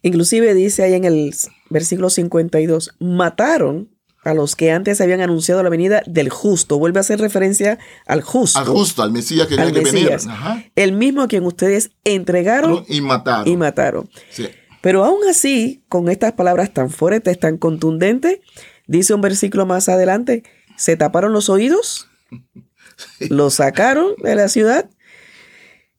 Inclusive 0.03 0.55
dice 0.55 0.85
ahí 0.85 0.95
en 0.95 1.05
el 1.05 1.35
versículo 1.71 2.11
52, 2.11 2.95
mataron 3.01 3.89
a 4.27 4.35
los 4.35 4.57
que 4.57 4.71
antes 4.73 5.01
habían 5.01 5.21
anunciado 5.21 5.63
la 5.63 5.69
venida 5.69 6.03
del 6.07 6.29
justo. 6.31 6.79
Vuelve 6.79 6.99
a 6.99 7.03
hacer 7.03 7.21
referencia 7.21 7.79
al 8.07 8.23
justo. 8.23 8.59
Al 8.59 8.67
justo, 8.67 9.03
al 9.03 9.13
Mesías 9.13 9.47
que 9.47 9.55
al 9.55 9.73
que 9.73 9.81
venir. 9.81 10.13
Ajá. 10.13 10.65
El 10.75 10.93
mismo 10.93 11.23
a 11.23 11.29
quien 11.29 11.45
ustedes 11.45 11.91
entregaron 12.05 12.85
Y 12.89 13.01
mataron. 13.01 13.49
y 13.49 13.57
mataron. 13.57 14.11
Sí. 14.31 14.49
Pero 14.81 15.05
aún 15.05 15.21
así, 15.29 15.85
con 15.89 16.09
estas 16.09 16.33
palabras 16.33 16.73
tan 16.73 16.91
fuertes, 16.91 17.39
tan 17.41 17.57
contundentes, 17.57 18.39
dice 18.87 19.15
un 19.15 19.21
versículo 19.21 19.65
más 19.67 19.89
adelante, 19.89 20.43
se 20.77 20.97
taparon 20.97 21.33
los 21.33 21.49
oídos, 21.49 22.09
lo 23.31 23.51
sacaron 23.51 24.15
de 24.23 24.35
la 24.35 24.49
ciudad 24.49 24.91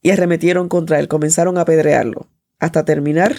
y 0.01 0.11
arremetieron 0.11 0.69
contra 0.69 0.99
él, 0.99 1.07
comenzaron 1.07 1.57
a 1.57 1.61
apedrearlo, 1.61 2.29
hasta 2.59 2.85
terminar, 2.85 3.35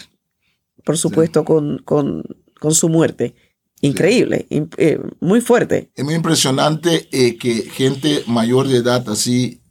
por 0.84 0.98
supuesto, 0.98 1.44
con, 1.44 1.78
con- 1.84 2.24
con 2.60 2.74
su 2.74 2.88
muerte. 2.88 3.34
Increíble, 3.80 4.46
eh, 4.50 4.98
muy 5.20 5.40
fuerte. 5.40 5.90
Es 5.94 6.04
muy 6.04 6.14
impresionante 6.14 7.08
eh, 7.12 7.36
que 7.36 7.62
gente 7.62 8.24
mayor 8.26 8.66
de 8.66 8.78
edad, 8.78 9.08
así, 9.08 9.62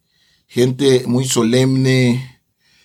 gente 0.48 1.04
muy 1.08 1.26
solemne, 1.26 2.41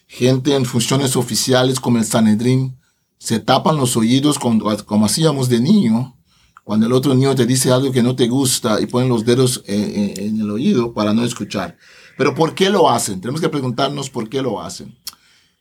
gente 0.08 0.54
en 0.54 0.64
funciones 0.64 1.14
oficiales 1.16 1.78
como 1.80 1.98
el 1.98 2.04
Sanedrín, 2.04 2.76
se 3.18 3.38
tapan 3.38 3.76
los 3.76 3.96
oídos 3.96 4.38
cuando- 4.38 4.76
como 4.84 5.06
hacíamos 5.06 5.48
de 5.48 5.60
niño, 5.60 6.18
cuando 6.64 6.86
el 6.86 6.92
otro 6.92 7.14
niño 7.14 7.34
te 7.34 7.46
dice 7.46 7.70
algo 7.70 7.92
que 7.92 8.02
no 8.02 8.16
te 8.16 8.26
gusta 8.28 8.80
y 8.80 8.86
ponen 8.86 9.08
los 9.08 9.24
dedos 9.24 9.62
eh, 9.66 10.14
en 10.16 10.40
el 10.40 10.50
oído 10.50 10.92
para 10.92 11.14
no 11.14 11.24
escuchar. 11.24 11.76
Pero 12.18 12.34
¿por 12.34 12.54
qué 12.54 12.68
lo 12.68 12.90
hacen? 12.90 13.20
Tenemos 13.20 13.40
que 13.40 13.48
preguntarnos 13.48 14.10
por 14.10 14.28
qué 14.28 14.42
lo 14.42 14.60
hacen. 14.60 14.96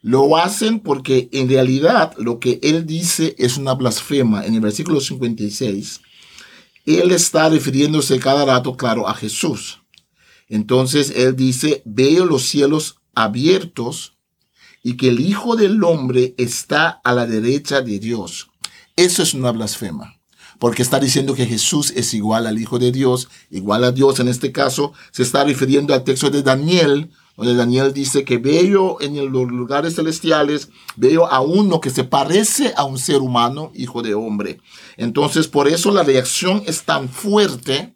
Lo 0.02 0.38
hacen 0.38 0.80
porque 0.80 1.30
en 1.32 1.48
realidad 1.48 2.14
lo 2.18 2.40
que 2.40 2.60
él 2.64 2.86
dice 2.86 3.36
es 3.38 3.58
una 3.58 3.74
blasfema. 3.74 4.46
En 4.46 4.56
el 4.56 4.62
versículo 4.62 5.00
56, 5.00 6.02
él 6.86 7.12
está 7.12 7.50
refiriéndose 7.50 8.20
cada 8.20 8.46
rato, 8.46 8.76
claro, 8.76 9.08
a 9.08 9.14
Jesús. 9.14 9.80
Entonces 10.50 11.14
él 11.16 11.36
dice, 11.36 11.84
veo 11.86 12.26
los 12.26 12.44
cielos 12.44 12.98
abiertos 13.14 14.18
y 14.84 14.98
que 14.98 15.10
el 15.10 15.20
Hijo 15.20 15.56
del 15.56 15.84
Hombre 15.84 16.34
está 16.38 16.90
a 17.04 17.14
la 17.14 17.28
derecha 17.28 17.82
de 17.82 18.00
Dios. 18.00 18.50
Eso 18.96 19.24
es 19.24 19.34
una 19.34 19.52
blasfema. 19.52 20.18
Porque 20.60 20.82
está 20.82 21.00
diciendo 21.00 21.34
que 21.34 21.46
Jesús 21.46 21.92
es 21.96 22.14
igual 22.14 22.46
al 22.46 22.60
Hijo 22.60 22.80
de 22.80 22.92
Dios, 22.92 23.30
igual 23.50 23.84
a 23.84 23.92
Dios. 23.92 24.20
En 24.20 24.28
este 24.28 24.52
caso, 24.52 24.94
se 25.12 25.24
está 25.24 25.44
refiriendo 25.44 25.94
al 25.94 26.04
texto 26.04 26.30
de 26.30 26.44
Daniel, 26.44 27.12
Daniel 27.50 27.94
dice 27.94 28.24
que 28.24 28.38
veo 28.38 29.02
en 29.02 29.16
los 29.32 29.48
lugares 29.52 29.96
celestiales, 29.96 30.70
veo 30.96 31.28
a 31.28 31.42
uno 31.42 31.82
que 31.82 31.90
se 31.90 32.04
parece 32.04 32.74
a 32.78 32.84
un 32.84 32.98
ser 32.98 33.18
humano, 33.18 33.72
hijo 33.74 34.02
de 34.02 34.14
hombre. 34.14 34.60
Entonces, 34.98 35.48
por 35.48 35.68
eso 35.68 35.92
la 35.92 36.04
reacción 36.04 36.64
es 36.68 36.84
tan 36.84 37.10
fuerte, 37.10 37.96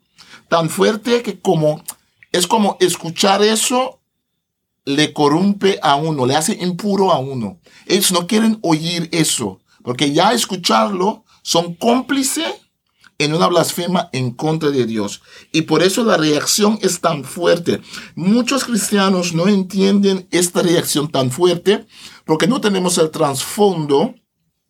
tan 0.49 0.69
fuerte 0.69 1.21
que 1.21 1.39
como, 1.39 1.83
es 2.31 2.47
como 2.47 2.77
escuchar 2.79 3.43
eso 3.43 3.99
le 4.85 5.13
corrompe 5.13 5.79
a 5.81 5.95
uno, 5.95 6.25
le 6.25 6.35
hace 6.35 6.57
impuro 6.61 7.11
a 7.11 7.19
uno. 7.19 7.59
Ellos 7.87 8.11
no 8.11 8.27
quieren 8.27 8.59
oír 8.61 9.09
eso, 9.11 9.59
porque 9.83 10.13
ya 10.13 10.33
escucharlo 10.33 11.23
son 11.41 11.75
cómplices 11.75 12.64
en 13.17 13.33
una 13.33 13.47
blasfema 13.47 14.09
en 14.11 14.31
contra 14.31 14.69
de 14.69 14.85
Dios. 14.85 15.21
Y 15.51 15.63
por 15.63 15.83
eso 15.83 16.03
la 16.03 16.17
reacción 16.17 16.77
es 16.81 16.99
tan 17.01 17.23
fuerte. 17.23 17.81
Muchos 18.15 18.65
cristianos 18.65 19.33
no 19.33 19.47
entienden 19.47 20.27
esta 20.31 20.61
reacción 20.61 21.09
tan 21.09 21.31
fuerte 21.31 21.85
porque 22.25 22.47
no 22.47 22.61
tenemos 22.61 22.97
el 22.97 23.11
trasfondo. 23.11 24.15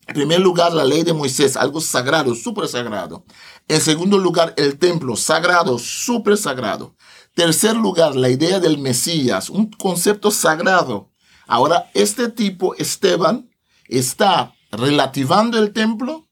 En 0.07 0.13
primer 0.13 0.39
lugar, 0.39 0.73
la 0.73 0.83
ley 0.83 1.03
de 1.03 1.13
Moisés, 1.13 1.57
algo 1.57 1.81
sagrado, 1.81 2.35
súper 2.35 2.67
sagrado. 2.67 3.25
En 3.67 3.81
segundo 3.81 4.19
lugar, 4.19 4.53
el 4.57 4.77
templo, 4.77 5.15
sagrado, 5.15 5.79
súper 5.79 6.37
sagrado. 6.37 6.95
Tercer 7.33 7.75
lugar, 7.75 8.15
la 8.15 8.29
idea 8.29 8.59
del 8.59 8.77
Mesías, 8.77 9.49
un 9.49 9.71
concepto 9.71 10.29
sagrado. 10.29 11.09
Ahora, 11.47 11.89
este 11.95 12.29
tipo, 12.29 12.75
Esteban, 12.75 13.49
está 13.87 14.53
relativando 14.71 15.57
el 15.57 15.73
templo, 15.73 16.24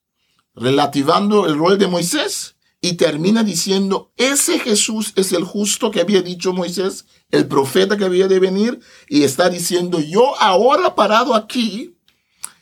relativando 0.56 1.46
el 1.48 1.58
rol 1.58 1.78
de 1.78 1.88
Moisés 1.88 2.56
y 2.82 2.94
termina 2.94 3.44
diciendo, 3.44 4.12
ese 4.18 4.60
Jesús 4.60 5.14
es 5.16 5.32
el 5.32 5.44
justo 5.44 5.90
que 5.90 6.02
había 6.02 6.22
dicho 6.22 6.52
Moisés, 6.52 7.06
el 7.32 7.48
profeta 7.48 7.96
que 7.98 8.04
había 8.04 8.28
de 8.28 8.40
venir, 8.40 8.80
y 9.08 9.24
está 9.24 9.50
diciendo, 9.50 10.00
yo 10.02 10.38
ahora 10.42 10.94
parado 10.94 11.34
aquí, 11.34 11.96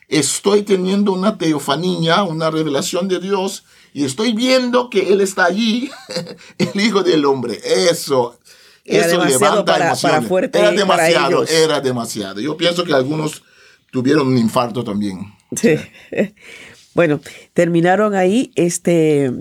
estoy 0.08 0.62
teniendo 0.62 1.12
una 1.12 1.38
teofanía, 1.38 2.22
una 2.24 2.52
revelación 2.52 3.08
de 3.08 3.20
Dios, 3.20 3.64
y 3.94 4.06
estoy 4.06 4.34
viendo 4.34 4.90
que 4.90 5.12
Él 5.12 5.22
está 5.22 5.46
allí, 5.46 5.90
el 6.60 6.80
Hijo 6.80 7.02
del 7.02 7.26
Hombre. 7.26 7.60
Eso, 7.90 8.40
Era 8.86 9.08
eso 9.08 9.26
levanta 9.26 9.66
para- 9.66 9.88
emociones. 9.88 10.18
para 10.18 10.28
fuerte 10.28 10.60
Era 10.60 10.72
demasiado, 10.72 11.44
era 11.48 11.82
demasiado. 11.82 12.40
Yo 12.40 12.56
pienso 12.58 12.84
que 12.84 12.94
algunos 12.94 13.42
tuvieron 13.92 14.28
un 14.28 14.38
infarto 14.38 14.84
también. 14.84 15.34
Sí. 15.56 15.76
Bueno, 16.94 17.22
terminaron 17.54 18.16
ahí, 18.16 18.52
este, 18.56 19.32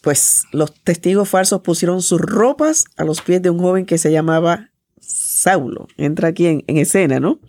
pues 0.00 0.44
los 0.52 0.74
testigos 0.82 1.28
falsos 1.28 1.60
pusieron 1.62 2.02
sus 2.02 2.20
ropas 2.20 2.84
a 2.96 3.04
los 3.04 3.20
pies 3.20 3.42
de 3.42 3.50
un 3.50 3.58
joven 3.58 3.86
que 3.86 3.98
se 3.98 4.10
llamaba 4.10 4.70
Saulo. 5.00 5.88
Entra 5.96 6.28
aquí 6.28 6.46
en, 6.46 6.64
en 6.66 6.76
escena, 6.78 7.20
¿no? 7.20 7.40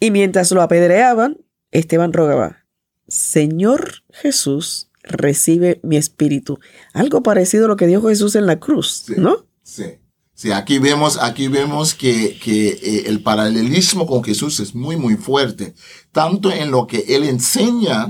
Y 0.00 0.10
mientras 0.10 0.50
lo 0.52 0.62
apedreaban, 0.62 1.38
Esteban 1.70 2.12
rogaba, 2.12 2.64
Señor 3.08 4.02
Jesús, 4.12 4.88
recibe 5.02 5.80
mi 5.82 5.96
espíritu. 5.96 6.58
Algo 6.92 7.22
parecido 7.22 7.66
a 7.66 7.68
lo 7.68 7.76
que 7.76 7.86
dijo 7.86 8.08
Jesús 8.08 8.34
en 8.34 8.46
la 8.46 8.58
cruz, 8.58 9.04
Sí. 9.06 9.14
¿no? 9.16 9.46
Sí. 9.62 9.84
Sí, 10.34 10.52
aquí 10.52 10.78
vemos, 10.78 11.18
aquí 11.22 11.48
vemos 11.48 11.94
que, 11.94 12.38
que 12.38 12.68
eh, 12.68 13.04
el 13.06 13.22
paralelismo 13.22 14.06
con 14.06 14.22
Jesús 14.22 14.60
es 14.60 14.74
muy, 14.74 14.96
muy 14.98 15.16
fuerte. 15.16 15.74
Tanto 16.12 16.52
en 16.52 16.70
lo 16.70 16.86
que 16.86 17.04
él 17.08 17.24
enseña 17.24 18.06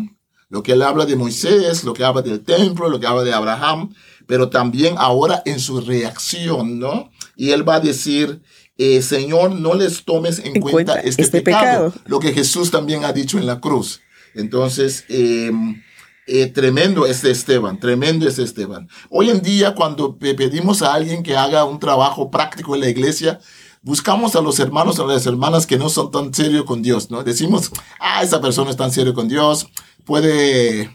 Lo 0.48 0.62
que 0.62 0.72
él 0.72 0.82
habla 0.82 1.06
de 1.06 1.16
Moisés, 1.16 1.84
lo 1.84 1.92
que 1.92 2.04
habla 2.04 2.22
del 2.22 2.40
templo, 2.40 2.88
lo 2.88 3.00
que 3.00 3.06
habla 3.06 3.24
de 3.24 3.32
Abraham, 3.32 3.92
pero 4.26 4.48
también 4.48 4.94
ahora 4.98 5.42
en 5.44 5.58
su 5.58 5.80
reacción, 5.80 6.78
¿no? 6.78 7.10
Y 7.36 7.50
él 7.50 7.68
va 7.68 7.76
a 7.76 7.80
decir, 7.80 8.42
eh, 8.78 9.02
Señor, 9.02 9.52
no 9.52 9.74
les 9.74 10.04
tomes 10.04 10.38
en, 10.38 10.60
cuenta, 10.60 11.00
este, 11.00 11.22
este 11.22 11.40
pecado, 11.40 11.92
lo 12.06 12.20
que 12.20 12.32
Jesús 12.32 12.70
también 12.70 13.04
ha 13.04 13.12
dicho 13.12 13.38
en 13.38 13.46
la 13.46 13.60
cruz. 13.60 14.00
Entonces, 14.34 15.04
em, 15.08 15.82
eh, 16.26 16.46
tremendo 16.46 17.06
este 17.06 17.30
Esteban, 17.30 17.80
tremendo 17.80 18.28
este 18.28 18.42
Esteban. 18.42 18.88
Hoy 19.10 19.30
en 19.30 19.40
día, 19.40 19.74
cuando 19.74 20.18
pedimos 20.18 20.82
a 20.82 20.92
alguien 20.92 21.22
que 21.22 21.36
haga 21.36 21.64
un 21.64 21.80
trabajo 21.80 22.30
práctico 22.30 22.74
en 22.74 22.82
la 22.82 22.88
iglesia, 22.88 23.40
buscamos 23.82 24.34
a 24.34 24.40
los 24.40 24.58
hermanos 24.58 24.98
o 24.98 25.08
a 25.08 25.12
las 25.14 25.26
hermanas 25.26 25.66
que 25.66 25.78
no 25.78 25.88
son 25.88 26.10
tan 26.10 26.34
serios 26.34 26.64
con 26.64 26.82
Dios, 26.82 27.10
¿no? 27.10 27.22
Decimos, 27.22 27.70
ah, 28.00 28.22
esa 28.22 28.40
persona 28.40 28.70
es 28.70 28.76
tan 28.76 28.90
serio 28.90 29.14
con 29.14 29.28
Dios, 29.28 29.68
puede 30.06 30.90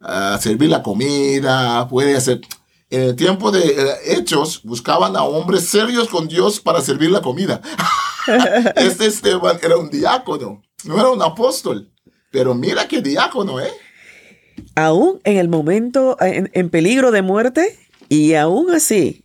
ah, 0.00 0.38
servir 0.40 0.68
la 0.68 0.82
comida, 0.82 1.88
puede 1.88 2.16
hacer... 2.16 2.40
En 2.92 3.02
el 3.02 3.14
tiempo 3.14 3.52
de 3.52 3.60
eh, 3.60 4.16
Hechos, 4.16 4.64
buscaban 4.64 5.14
a 5.14 5.22
hombres 5.22 5.68
serios 5.68 6.08
con 6.08 6.26
Dios 6.26 6.58
para 6.58 6.80
servir 6.80 7.12
la 7.12 7.22
comida. 7.22 7.60
este 8.76 9.06
Esteban 9.06 9.58
era 9.62 9.76
un 9.76 9.88
diácono, 9.90 10.60
no 10.82 10.98
era 10.98 11.08
un 11.08 11.22
apóstol. 11.22 11.88
Pero 12.32 12.52
mira 12.52 12.88
qué 12.88 13.00
diácono, 13.00 13.60
¿eh? 13.60 13.70
aún 14.74 15.20
en 15.24 15.36
el 15.36 15.48
momento, 15.48 16.16
en, 16.20 16.70
peligro 16.70 17.10
de 17.10 17.22
muerte, 17.22 17.78
y 18.08 18.34
aún 18.34 18.70
así 18.70 19.24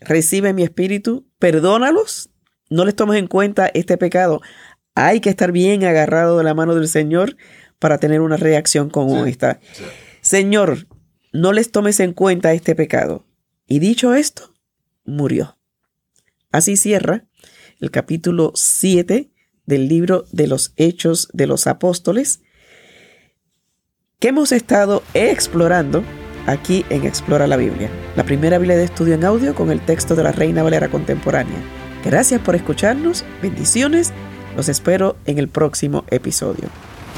recibe 0.00 0.52
mi 0.52 0.62
espíritu, 0.62 1.26
perdónalos, 1.38 2.30
no 2.70 2.84
les 2.84 2.94
tomes 2.94 3.18
en 3.18 3.26
cuenta 3.26 3.70
este 3.72 3.96
pecado. 3.96 4.40
Hay 4.94 5.20
que 5.20 5.30
estar 5.30 5.52
bien 5.52 5.84
agarrado 5.84 6.38
de 6.38 6.44
la 6.44 6.54
mano 6.54 6.74
del 6.74 6.88
Señor 6.88 7.36
para 7.78 7.98
tener 7.98 8.20
una 8.20 8.36
reacción 8.36 8.90
como 8.90 9.26
esta. 9.26 9.60
Señor, 10.20 10.86
no 11.32 11.52
les 11.52 11.70
tomes 11.70 12.00
en 12.00 12.12
cuenta 12.12 12.52
este 12.52 12.74
pecado. 12.74 13.26
Y 13.66 13.78
dicho 13.78 14.14
esto, 14.14 14.54
murió. 15.04 15.58
Así 16.50 16.76
cierra 16.76 17.24
el 17.80 17.90
capítulo 17.90 18.52
7 18.54 19.30
del 19.66 19.88
libro 19.88 20.24
de 20.30 20.46
los 20.46 20.72
Hechos 20.76 21.28
de 21.32 21.46
los 21.46 21.66
Apóstoles 21.66 22.40
que 24.18 24.28
hemos 24.28 24.52
estado 24.52 25.02
explorando 25.12 26.02
aquí 26.46 26.84
en 26.90 27.04
Explora 27.04 27.46
la 27.46 27.56
Biblia, 27.56 27.90
la 28.16 28.24
primera 28.24 28.58
Biblia 28.58 28.76
de 28.76 28.84
estudio 28.84 29.14
en 29.14 29.24
audio 29.24 29.54
con 29.54 29.70
el 29.70 29.84
texto 29.84 30.14
de 30.14 30.22
la 30.22 30.32
Reina 30.32 30.62
Valera 30.62 30.88
Contemporánea. 30.88 31.58
Gracias 32.04 32.40
por 32.40 32.54
escucharnos, 32.54 33.24
bendiciones, 33.42 34.12
los 34.56 34.68
espero 34.68 35.16
en 35.26 35.38
el 35.38 35.48
próximo 35.48 36.04
episodio. 36.10 36.68